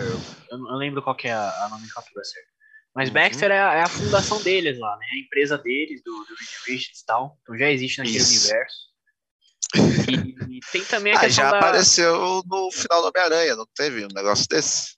Eu 0.49 0.57
não 0.57 0.75
lembro 0.77 1.01
qual 1.01 1.15
que 1.15 1.27
é 1.27 1.33
a, 1.33 1.65
a 1.65 1.69
nomenclatura 1.69 2.23
certa. 2.23 2.49
Mas 2.95 3.07
Uhum. 3.09 3.13
Baxter 3.13 3.51
é 3.51 3.59
a, 3.59 3.73
é 3.75 3.81
a 3.83 3.87
fundação 3.87 4.41
deles 4.43 4.77
lá, 4.77 4.97
né? 4.97 5.05
A 5.13 5.17
empresa 5.17 5.57
deles, 5.57 6.01
do, 6.03 6.11
do 6.11 6.35
Reed 6.35 6.49
Richards 6.67 7.01
e 7.01 7.05
tal. 7.05 7.37
Então 7.41 7.57
já 7.57 7.69
existe 7.71 7.99
naquele 7.99 8.17
Isso. 8.17 8.49
universo. 8.49 8.91
E, 10.09 10.57
e 10.57 10.59
tem 10.71 10.83
também 10.83 11.13
a 11.13 11.19
Ah, 11.21 11.29
já 11.29 11.49
da... 11.49 11.57
apareceu 11.57 12.43
no 12.45 12.69
final 12.71 13.01
do 13.01 13.07
Homem-Aranha, 13.07 13.55
não 13.55 13.65
teve 13.73 14.03
um 14.05 14.09
negócio 14.13 14.45
desse? 14.49 14.97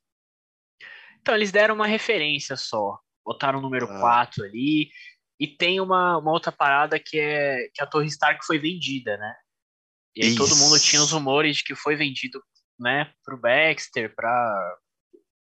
Então, 1.22 1.36
eles 1.36 1.52
deram 1.52 1.76
uma 1.76 1.88
referência 1.88 2.58
só. 2.58 3.00
Botaram 3.24 3.60
o 3.60 3.62
número 3.62 3.88
Ah. 3.90 4.00
4 4.00 4.44
ali. 4.44 4.90
E 5.40 5.48
tem 5.48 5.80
uma, 5.80 6.18
uma 6.18 6.32
outra 6.32 6.52
parada 6.52 7.00
que 7.00 7.20
é 7.20 7.70
que 7.74 7.82
a 7.82 7.86
Torre 7.88 8.08
Stark 8.08 8.46
foi 8.46 8.58
vendida, 8.60 9.18
né? 9.18 9.36
E 10.16 10.26
aí 10.26 10.36
todo 10.36 10.56
mundo 10.56 10.80
tinha 10.80 11.02
os 11.02 11.12
rumores 11.12 11.58
de 11.58 11.64
que 11.64 11.76
foi 11.76 11.96
vendido, 11.96 12.42
né, 12.80 13.12
pro 13.26 13.36
Baxter, 13.38 14.14
para 14.16 14.78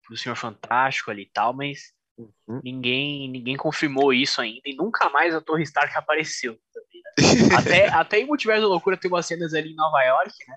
pro 0.05 0.17
Senhor 0.17 0.35
Fantástico 0.35 1.11
ali 1.11 1.23
e 1.23 1.31
tal, 1.31 1.53
mas 1.53 1.93
Uhum. 2.19 2.61
ninguém 2.63 3.29
ninguém 3.31 3.57
confirmou 3.57 4.13
isso 4.13 4.41
ainda 4.41 4.61
e 4.67 4.77
nunca 4.77 5.09
mais 5.09 5.35
a 5.35 5.41
Torre 5.41 5.63
Stark 5.63 5.97
apareceu. 5.97 6.59
também, 6.73 7.03
né? 7.03 7.57
Até, 7.57 7.89
até 7.89 8.19
em 8.21 8.27
Multiverso 8.27 8.63
da 8.63 8.69
Loucura 8.69 8.97
tem 8.97 9.11
umas 9.11 9.27
cenas 9.27 9.55
ali 9.55 9.73
em 9.73 9.75
Nova 9.77 10.03
York, 10.03 10.33
né? 10.47 10.57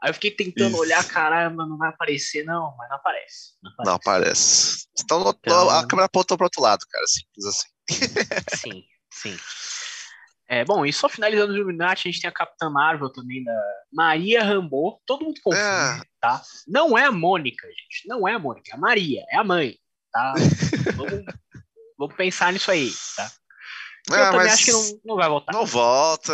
Aí 0.00 0.10
eu 0.10 0.14
fiquei 0.14 0.32
tentando 0.32 0.72
Isso. 0.72 0.80
olhar, 0.80 1.04
caramba, 1.08 1.64
não 1.64 1.76
vai 1.78 1.88
aparecer, 1.88 2.44
não, 2.44 2.74
mas 2.76 2.88
não 2.88 2.96
aparece. 2.96 3.52
Não 3.62 3.70
aparece. 3.72 3.86
Não 3.86 3.94
aparece. 3.94 4.86
Então, 4.98 5.20
Então- 5.38 5.70
a 5.70 5.86
câmera 5.86 6.06
apontou 6.06 6.36
para 6.36 6.46
outro 6.46 6.60
lado, 6.62 6.84
cara, 6.90 7.06
simples 7.06 7.44
assim. 7.46 7.68
Sim, 8.56 8.84
sim. 9.12 9.36
É, 10.48 10.64
bom, 10.64 10.84
e 10.84 10.92
só 10.92 11.08
finalizando 11.08 11.52
o 11.52 11.56
Illuminati, 11.56 12.08
a 12.08 12.10
gente 12.10 12.20
tem 12.20 12.28
a 12.28 12.32
Capitã 12.32 12.68
Marvel 12.68 13.10
também, 13.10 13.42
da 13.42 13.58
Maria 13.92 14.42
Rambo. 14.42 15.00
Todo 15.06 15.24
mundo 15.24 15.40
confunde, 15.42 15.64
é. 15.64 16.00
tá? 16.20 16.42
Não 16.68 16.98
é 16.98 17.04
a 17.04 17.12
Mônica, 17.12 17.66
gente. 17.68 18.06
Não 18.06 18.26
é 18.28 18.34
a 18.34 18.38
Mônica, 18.38 18.70
é 18.70 18.74
a 18.74 18.78
Maria, 18.78 19.24
é 19.30 19.36
a 19.36 19.44
mãe, 19.44 19.78
tá? 20.12 20.34
vamos, 20.94 21.24
vamos 21.98 22.14
pensar 22.16 22.52
nisso 22.52 22.70
aí, 22.70 22.92
tá? 23.16 23.30
É, 24.10 24.14
eu 24.14 24.32
também 24.32 24.50
acho 24.50 24.64
que 24.64 24.72
não, 24.72 25.00
não 25.04 25.16
vai 25.16 25.28
voltar. 25.28 25.52
Não 25.52 25.64
volta, 25.64 26.32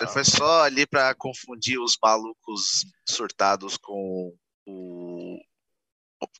não 0.00 0.08
foi 0.08 0.24
só 0.24 0.64
ali 0.64 0.86
para 0.86 1.14
confundir 1.14 1.80
os 1.80 1.96
malucos 2.02 2.84
surtados 3.08 3.78
com 3.78 4.34
o 4.66 5.38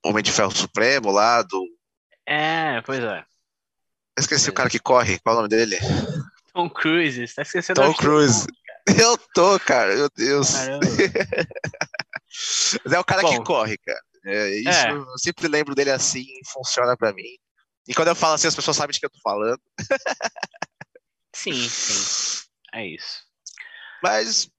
Homem 0.04 0.22
de 0.22 0.30
Ferro 0.30 0.54
Supremo 0.54 1.10
lá 1.10 1.40
do. 1.42 1.64
É, 2.26 2.82
pois 2.82 3.02
é. 3.02 3.20
Eu 3.20 4.20
esqueci 4.20 4.44
pois 4.44 4.48
o 4.48 4.52
cara 4.52 4.68
é. 4.68 4.70
que 4.70 4.78
corre, 4.78 5.18
qual 5.20 5.36
é 5.36 5.38
o 5.38 5.42
nome 5.42 5.48
dele? 5.48 5.78
Tom 6.52 6.68
Cruise, 6.68 7.26
você 7.26 7.34
tá 7.34 7.42
esquecendo 7.42 7.80
Tom 7.80 7.94
Cruise. 7.94 8.46
Eu 8.98 9.16
tô, 9.34 9.58
cara, 9.60 9.94
meu 9.94 10.10
Deus. 10.14 10.54
é 12.90 12.98
o 12.98 13.04
cara 13.04 13.22
Bom, 13.22 13.30
que 13.30 13.44
corre, 13.44 13.78
cara. 13.78 14.00
É, 14.28 14.48
isso 14.56 14.68
é. 14.68 14.92
eu 14.92 15.18
sempre 15.18 15.48
lembro 15.48 15.74
dele 15.74 15.90
assim, 15.90 16.26
funciona 16.52 16.96
para 16.96 17.12
mim. 17.12 17.38
E 17.88 17.94
quando 17.94 18.08
eu 18.08 18.14
falo 18.14 18.34
assim, 18.34 18.46
as 18.46 18.54
pessoas 18.54 18.76
sabem 18.76 18.92
de 18.92 19.00
que 19.00 19.06
eu 19.06 19.10
tô 19.10 19.18
falando. 19.20 19.60
sim, 21.34 21.68
sim. 21.68 22.46
É 22.74 22.86
isso. 22.86 23.22
Mas 24.02 24.50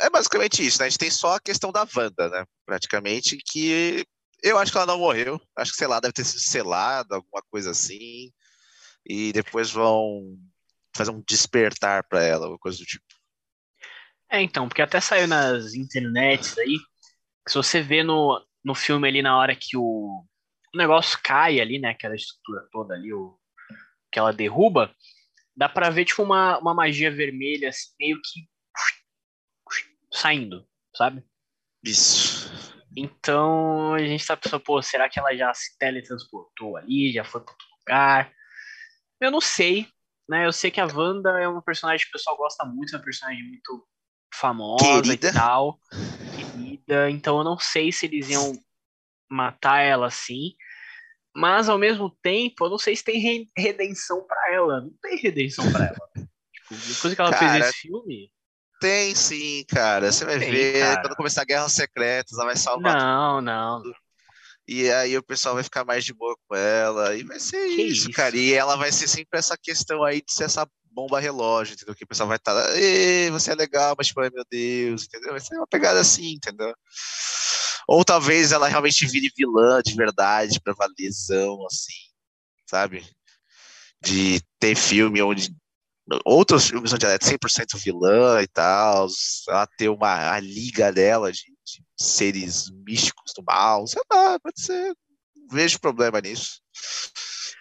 é 0.00 0.10
basicamente 0.10 0.66
isso, 0.66 0.80
né? 0.80 0.86
A 0.86 0.88
gente 0.88 0.98
tem 0.98 1.10
só 1.10 1.36
a 1.36 1.40
questão 1.40 1.70
da 1.70 1.86
Wanda, 1.96 2.28
né? 2.28 2.44
Praticamente, 2.66 3.36
que 3.36 4.04
eu 4.42 4.58
acho 4.58 4.72
que 4.72 4.78
ela 4.78 4.86
não 4.86 4.98
morreu. 4.98 5.40
Acho 5.56 5.70
que, 5.70 5.78
sei 5.78 5.86
lá, 5.86 6.00
deve 6.00 6.12
ter 6.12 6.24
sido 6.24 6.40
selada, 6.40 7.14
alguma 7.14 7.42
coisa 7.50 7.70
assim. 7.70 8.32
E 9.08 9.32
depois 9.32 9.70
vão 9.70 10.36
fazer 10.96 11.12
um 11.12 11.22
despertar 11.26 12.02
para 12.08 12.24
ela, 12.24 12.46
alguma 12.46 12.58
coisa 12.58 12.78
do 12.78 12.84
tipo. 12.84 13.04
É, 14.28 14.42
então, 14.42 14.68
porque 14.68 14.82
até 14.82 15.00
saiu 15.00 15.28
nas 15.28 15.74
internets 15.74 16.58
aí, 16.58 16.78
que 17.44 17.52
se 17.52 17.54
você 17.54 17.80
vê 17.80 18.02
no, 18.02 18.44
no 18.66 18.74
filme 18.74 19.06
ali 19.06 19.22
na 19.22 19.38
hora 19.38 19.54
que 19.54 19.76
o, 19.76 20.26
o 20.74 20.76
negócio 20.76 21.16
cai 21.22 21.60
ali, 21.60 21.78
né, 21.78 21.90
aquela 21.90 22.16
estrutura 22.16 22.66
toda 22.72 22.94
ali, 22.94 23.12
o, 23.14 23.38
que 24.10 24.18
ela 24.18 24.32
derruba, 24.32 24.92
dá 25.56 25.68
pra 25.68 25.88
ver, 25.88 26.04
tipo, 26.04 26.24
uma, 26.24 26.58
uma 26.58 26.74
magia 26.74 27.08
vermelha, 27.08 27.68
assim, 27.68 27.92
meio 28.00 28.20
que 28.20 28.48
saindo, 30.12 30.66
sabe? 30.96 31.24
Isso. 31.84 32.50
Então, 32.96 33.94
a 33.94 34.00
gente 34.00 34.26
tá 34.26 34.36
pensando, 34.36 34.60
pô, 34.60 34.82
será 34.82 35.08
que 35.08 35.20
ela 35.20 35.36
já 35.36 35.54
se 35.54 35.78
teletransportou 35.78 36.76
ali, 36.76 37.12
já 37.12 37.22
foi 37.22 37.42
pra 37.42 37.52
outro 37.52 37.66
lugar? 37.78 38.32
Eu 39.20 39.30
não 39.30 39.40
sei, 39.40 39.86
né? 40.28 40.44
Eu 40.44 40.52
sei 40.52 40.72
que 40.72 40.80
a 40.80 40.86
Wanda 40.86 41.38
é 41.40 41.46
uma 41.46 41.62
personagem 41.62 42.04
que 42.04 42.10
o 42.10 42.12
pessoal 42.12 42.36
gosta 42.36 42.64
muito, 42.64 42.94
é 42.94 42.98
uma 42.98 43.04
personagem 43.04 43.44
muito 43.44 43.86
famosa 44.34 45.02
querida. 45.02 45.28
e 45.28 45.32
tal, 45.32 45.78
querida. 46.76 47.10
Então 47.10 47.38
eu 47.38 47.44
não 47.44 47.58
sei 47.58 47.90
se 47.92 48.06
eles 48.06 48.28
iam 48.28 48.52
matar 49.30 49.80
ela 49.80 50.06
assim. 50.06 50.54
Mas 51.34 51.68
ao 51.68 51.78
mesmo 51.78 52.10
tempo, 52.22 52.64
eu 52.64 52.70
não 52.70 52.78
sei 52.78 52.96
se 52.96 53.04
tem 53.04 53.48
redenção 53.56 54.26
para 54.26 54.54
ela. 54.54 54.80
Não 54.80 54.92
tem 55.02 55.18
redenção 55.18 55.70
para 55.70 55.86
ela. 55.86 56.10
tipo, 56.54 56.74
depois 56.88 57.14
que 57.14 57.20
ela 57.20 57.30
cara, 57.30 57.52
fez 57.52 57.66
esse 57.66 57.78
filme. 57.80 58.32
Tem 58.80 59.14
sim, 59.14 59.64
cara. 59.68 60.10
Você 60.10 60.24
vai 60.24 60.38
tem, 60.38 60.50
ver 60.50 60.80
cara. 60.80 61.02
quando 61.02 61.16
começar 61.16 61.42
a 61.42 61.44
Guerra 61.44 61.68
Secreta, 61.68 62.34
ela 62.34 62.46
vai 62.46 62.56
salvar. 62.56 62.96
Não, 62.98 63.40
não. 63.40 63.82
E 64.68 64.90
aí 64.90 65.16
o 65.16 65.22
pessoal 65.22 65.54
vai 65.54 65.62
ficar 65.62 65.84
mais 65.84 66.04
de 66.04 66.12
boa 66.12 66.36
com 66.48 66.56
ela. 66.56 67.14
E 67.14 67.22
vai 67.22 67.38
ser 67.38 67.66
isso, 67.66 68.08
isso, 68.08 68.12
cara. 68.12 68.36
E 68.36 68.52
ela 68.52 68.76
vai 68.76 68.90
ser 68.90 69.06
sempre 69.06 69.38
essa 69.38 69.56
questão 69.56 70.02
aí 70.02 70.22
de 70.22 70.32
ser 70.32 70.44
essa 70.44 70.68
bomba 70.96 71.20
relógio, 71.20 71.74
entendeu? 71.74 71.94
Que 71.94 72.04
o 72.04 72.06
pessoal 72.06 72.26
vai 72.26 72.38
estar, 72.38 72.54
tá, 72.54 72.70
você 73.30 73.52
é 73.52 73.54
legal, 73.54 73.94
mas 73.98 74.06
tipo, 74.06 74.20
meu 74.22 74.44
Deus, 74.50 75.04
entendeu? 75.04 75.32
Vai 75.32 75.40
ser 75.40 75.54
uma 75.56 75.66
pegada 75.66 76.00
assim, 76.00 76.32
entendeu? 76.32 76.74
Ou 77.86 78.02
talvez 78.02 78.50
ela 78.50 78.66
realmente 78.66 79.06
vire 79.06 79.30
vilã 79.36 79.82
de 79.82 79.94
verdade, 79.94 80.58
pra 80.58 80.72
valezão, 80.72 81.64
assim, 81.66 81.92
sabe? 82.66 83.06
De 84.02 84.40
ter 84.58 84.74
filme 84.74 85.20
onde 85.20 85.54
outros 86.24 86.68
filmes 86.68 86.92
onde 86.92 87.04
ela 87.04 87.14
é 87.14 87.18
100% 87.18 87.76
vilã 87.78 88.40
e 88.40 88.46
tal, 88.46 89.06
ela 89.48 89.66
ter 89.76 89.90
uma 89.90 90.32
a 90.32 90.40
liga 90.40 90.90
dela 90.92 91.30
de, 91.30 91.42
de 91.42 91.84
seres 91.98 92.70
místicos 92.86 93.32
do 93.36 93.42
mal, 93.44 93.86
sei 93.86 94.02
lá, 94.10 94.38
pode 94.40 94.60
ser. 94.60 94.94
Não 95.36 95.48
vejo 95.50 95.78
problema 95.78 96.20
nisso. 96.20 96.60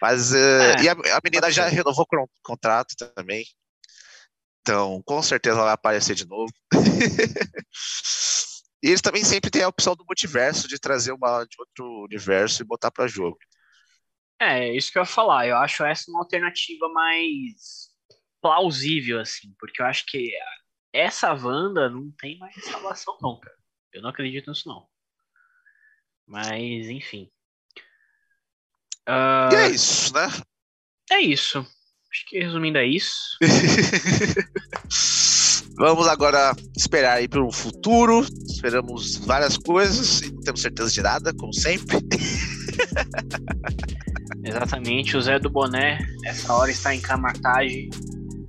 Mas 0.01 0.31
uh, 0.31 0.36
é, 0.36 0.84
e 0.84 0.89
a, 0.89 0.93
a 0.93 1.19
menina 1.23 1.51
já 1.51 1.67
renovou 1.67 2.05
o 2.12 2.27
contrato 2.43 2.95
também. 3.15 3.45
Então, 4.62 5.01
com 5.05 5.21
certeza 5.21 5.58
ela 5.58 5.65
vai 5.65 5.73
aparecer 5.73 6.15
de 6.15 6.27
novo. 6.27 6.51
e 8.84 8.88
eles 8.88 9.01
também 9.01 9.23
sempre 9.23 9.51
têm 9.51 9.62
a 9.62 9.67
opção 9.67 9.95
do 9.95 10.05
multiverso 10.05 10.67
de 10.67 10.79
trazer 10.79 11.12
uma 11.12 11.45
de 11.45 11.55
outro 11.60 12.03
universo 12.03 12.62
e 12.62 12.65
botar 12.65 12.91
para 12.91 13.08
jogo. 13.08 13.38
É, 14.39 14.75
isso 14.75 14.91
que 14.91 14.97
eu 14.97 15.03
ia 15.03 15.05
falar. 15.05 15.47
Eu 15.47 15.58
acho 15.58 15.86
essa 15.86 16.10
uma 16.10 16.21
alternativa 16.21 16.89
mais 16.89 17.89
plausível, 18.41 19.19
assim, 19.19 19.53
porque 19.60 19.81
eu 19.81 19.86
acho 19.86 20.05
que 20.08 20.31
essa 20.91 21.34
Wanda 21.34 21.89
não 21.89 22.12
tem 22.12 22.38
mais 22.38 22.55
salvação, 22.63 23.17
não, 23.21 23.39
cara. 23.39 23.55
Eu 23.93 24.01
não 24.01 24.10
acredito 24.10 24.49
nisso, 24.49 24.67
não. 24.67 24.88
Mas, 26.27 26.88
enfim. 26.88 27.31
Uh, 29.08 29.54
e 29.54 29.56
é 29.56 29.70
isso, 29.70 30.13
né? 30.13 30.28
É 31.12 31.20
isso. 31.20 31.60
Acho 31.60 32.26
que 32.28 32.39
resumindo 32.39 32.78
é 32.78 32.86
isso. 32.86 33.38
Vamos 35.78 36.08
agora 36.08 36.56
esperar 36.76 37.18
aí 37.18 37.28
pelo 37.28 37.52
futuro. 37.52 38.26
Esperamos 38.50 39.18
várias 39.18 39.58
coisas 39.58 40.22
e 40.22 40.32
não 40.32 40.41
temos 40.41 40.62
certeza 40.62 40.89
de 40.89 41.02
nada, 41.02 41.34
como 41.34 41.54
sempre. 41.54 41.98
Exatamente, 44.44 45.18
o 45.18 45.22
Zé 45.22 45.39
do 45.39 45.50
Boné, 45.50 46.00
essa 46.24 46.54
hora 46.54 46.72
está 46.72 46.96
em 46.96 47.02
camartagem, 47.02 47.89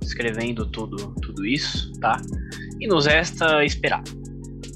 escrevendo 0.01 0.65
tudo, 0.69 1.13
tudo 1.21 1.45
isso, 1.45 1.91
tá? 1.99 2.21
E 2.79 2.87
nos 2.87 3.05
resta 3.05 3.65
esperar. 3.65 4.01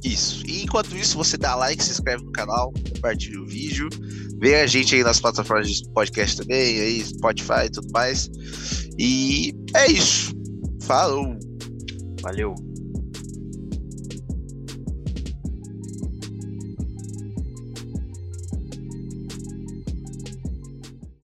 Isso. 0.04 0.44
E 0.48 0.64
enquanto 0.64 0.96
isso, 0.98 1.18
você 1.18 1.38
dá 1.38 1.56
like, 1.56 1.84
se 1.84 1.92
inscreve 1.92 2.24
no 2.24 2.32
canal, 2.32 2.74
compartilha 2.94 3.40
o 3.40 3.46
vídeo, 3.46 3.88
vê 4.40 4.56
a 4.56 4.68
gente 4.68 4.96
aí 4.96 5.04
nas 5.04 5.20
plataformas 5.20 5.70
de 5.70 5.90
podcast 5.90 6.38
também, 6.38 6.80
aí 6.80 7.06
Spotify 7.06 7.66
e 7.66 7.70
tudo 7.70 7.92
mais. 7.92 8.30
E 8.98 9.54
é 9.76 9.92
isso. 9.92 10.34
Falou. 10.82 11.38
Valeu. 12.22 12.56